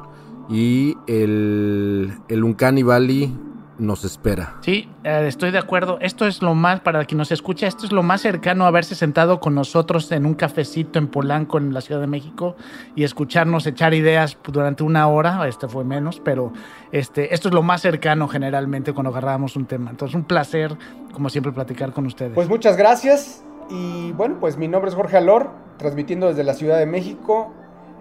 Y 0.50 0.96
el, 1.06 2.10
el 2.28 2.42
Uncanny 2.42 2.82
Valley 2.82 3.30
nos 3.78 4.04
espera. 4.04 4.56
Sí, 4.60 4.88
eh, 5.04 5.24
estoy 5.26 5.50
de 5.50 5.58
acuerdo. 5.58 5.98
Esto 6.00 6.26
es 6.26 6.42
lo 6.42 6.54
más, 6.54 6.80
para 6.80 7.04
quien 7.04 7.18
nos 7.18 7.30
escucha, 7.32 7.66
esto 7.66 7.86
es 7.86 7.92
lo 7.92 8.02
más 8.02 8.20
cercano 8.20 8.64
a 8.64 8.68
haberse 8.68 8.94
sentado 8.94 9.40
con 9.40 9.54
nosotros 9.54 10.10
en 10.12 10.26
un 10.26 10.34
cafecito 10.34 10.98
en 10.98 11.08
Polanco, 11.08 11.58
en 11.58 11.72
la 11.72 11.80
Ciudad 11.80 12.00
de 12.00 12.06
México, 12.06 12.56
y 12.94 13.04
escucharnos 13.04 13.66
echar 13.66 13.94
ideas 13.94 14.36
durante 14.44 14.82
una 14.82 15.06
hora. 15.08 15.46
Este 15.48 15.68
fue 15.68 15.84
menos, 15.84 16.20
pero 16.24 16.52
este, 16.92 17.34
esto 17.34 17.48
es 17.48 17.54
lo 17.54 17.62
más 17.62 17.80
cercano 17.80 18.28
generalmente 18.28 18.92
cuando 18.92 19.10
agarrábamos 19.10 19.56
un 19.56 19.66
tema. 19.66 19.90
Entonces, 19.90 20.14
un 20.14 20.24
placer, 20.24 20.76
como 21.12 21.30
siempre, 21.30 21.52
platicar 21.52 21.92
con 21.92 22.06
ustedes. 22.06 22.32
Pues 22.34 22.48
muchas 22.48 22.76
gracias. 22.76 23.44
Y 23.70 24.12
bueno, 24.12 24.38
pues 24.40 24.56
mi 24.56 24.66
nombre 24.66 24.88
es 24.88 24.94
Jorge 24.96 25.16
Alor, 25.16 25.50
transmitiendo 25.76 26.28
desde 26.28 26.42
la 26.42 26.54
Ciudad 26.54 26.78
de 26.78 26.86
México. 26.86 27.52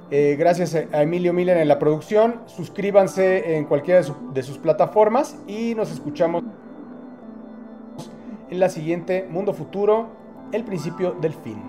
Eh, 0.10 0.38
gracias 0.40 0.74
a 0.74 1.02
Emilio 1.02 1.34
Miller 1.34 1.58
en 1.58 1.68
la 1.68 1.80
producción. 1.80 2.42
Suscríbanse 2.46 3.58
en 3.58 3.66
cualquiera 3.66 4.02
de, 4.34 4.44
sus 4.44 4.58
plataformas 4.58 5.38
y 5.48 5.76
nos 5.76 5.92
escuchamos 5.92 6.44
en 8.50 8.60
la 8.60 8.70
siguiente 8.70 9.28
Mundo 9.30 9.54
Futuro, 9.54 10.08
el 10.54 10.64
principio 10.64 11.12
del 11.20 11.34
fin. 11.34 11.62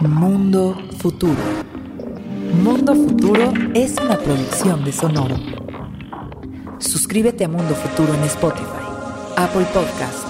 Mundo 0.00 0.76
Futuro. 0.98 1.40
Mundo 2.62 2.94
Futuro 2.94 3.52
es 3.72 3.96
una 3.98 4.18
producción 4.18 4.84
de 4.84 4.92
Sonoro. 4.92 5.36
Suscríbete 6.78 7.44
a 7.44 7.48
Mundo 7.48 7.74
Futuro 7.74 8.12
en 8.12 8.24
Spotify, 8.24 8.66
Apple 9.36 9.66
Podcasts 9.72 10.29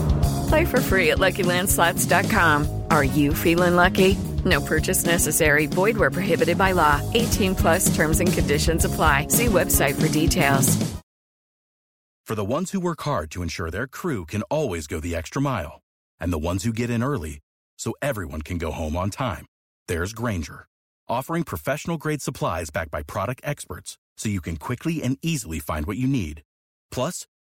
Play 0.51 0.65
for 0.65 0.81
free 0.81 1.11
at 1.11 1.17
LuckyLandSlots.com. 1.17 2.83
Are 2.91 3.05
you 3.05 3.33
feeling 3.33 3.77
lucky? 3.77 4.15
No 4.43 4.59
purchase 4.59 5.05
necessary. 5.05 5.65
Void 5.65 5.95
where 5.95 6.11
prohibited 6.11 6.57
by 6.57 6.73
law. 6.73 6.99
18 7.13 7.55
plus 7.55 7.95
terms 7.95 8.19
and 8.19 8.33
conditions 8.33 8.83
apply. 8.83 9.27
See 9.27 9.45
website 9.45 9.95
for 9.95 10.11
details. 10.11 10.75
For 12.25 12.35
the 12.35 12.43
ones 12.43 12.71
who 12.71 12.81
work 12.81 13.01
hard 13.03 13.31
to 13.31 13.41
ensure 13.43 13.71
their 13.71 13.87
crew 13.87 14.25
can 14.25 14.41
always 14.43 14.87
go 14.87 14.99
the 14.99 15.15
extra 15.15 15.41
mile, 15.41 15.79
and 16.19 16.33
the 16.33 16.45
ones 16.49 16.65
who 16.65 16.73
get 16.73 16.89
in 16.89 17.01
early 17.01 17.39
so 17.77 17.93
everyone 18.01 18.41
can 18.41 18.57
go 18.57 18.71
home 18.71 18.97
on 18.97 19.09
time, 19.09 19.45
there's 19.87 20.11
Granger, 20.11 20.65
offering 21.07 21.43
professional 21.43 21.97
grade 21.97 22.21
supplies 22.21 22.69
backed 22.69 22.91
by 22.91 23.03
product 23.03 23.39
experts 23.45 23.97
so 24.17 24.27
you 24.27 24.41
can 24.41 24.57
quickly 24.57 25.01
and 25.01 25.17
easily 25.21 25.59
find 25.59 25.85
what 25.85 25.97
you 25.97 26.07
need. 26.07 26.41
Plus, 26.91 27.25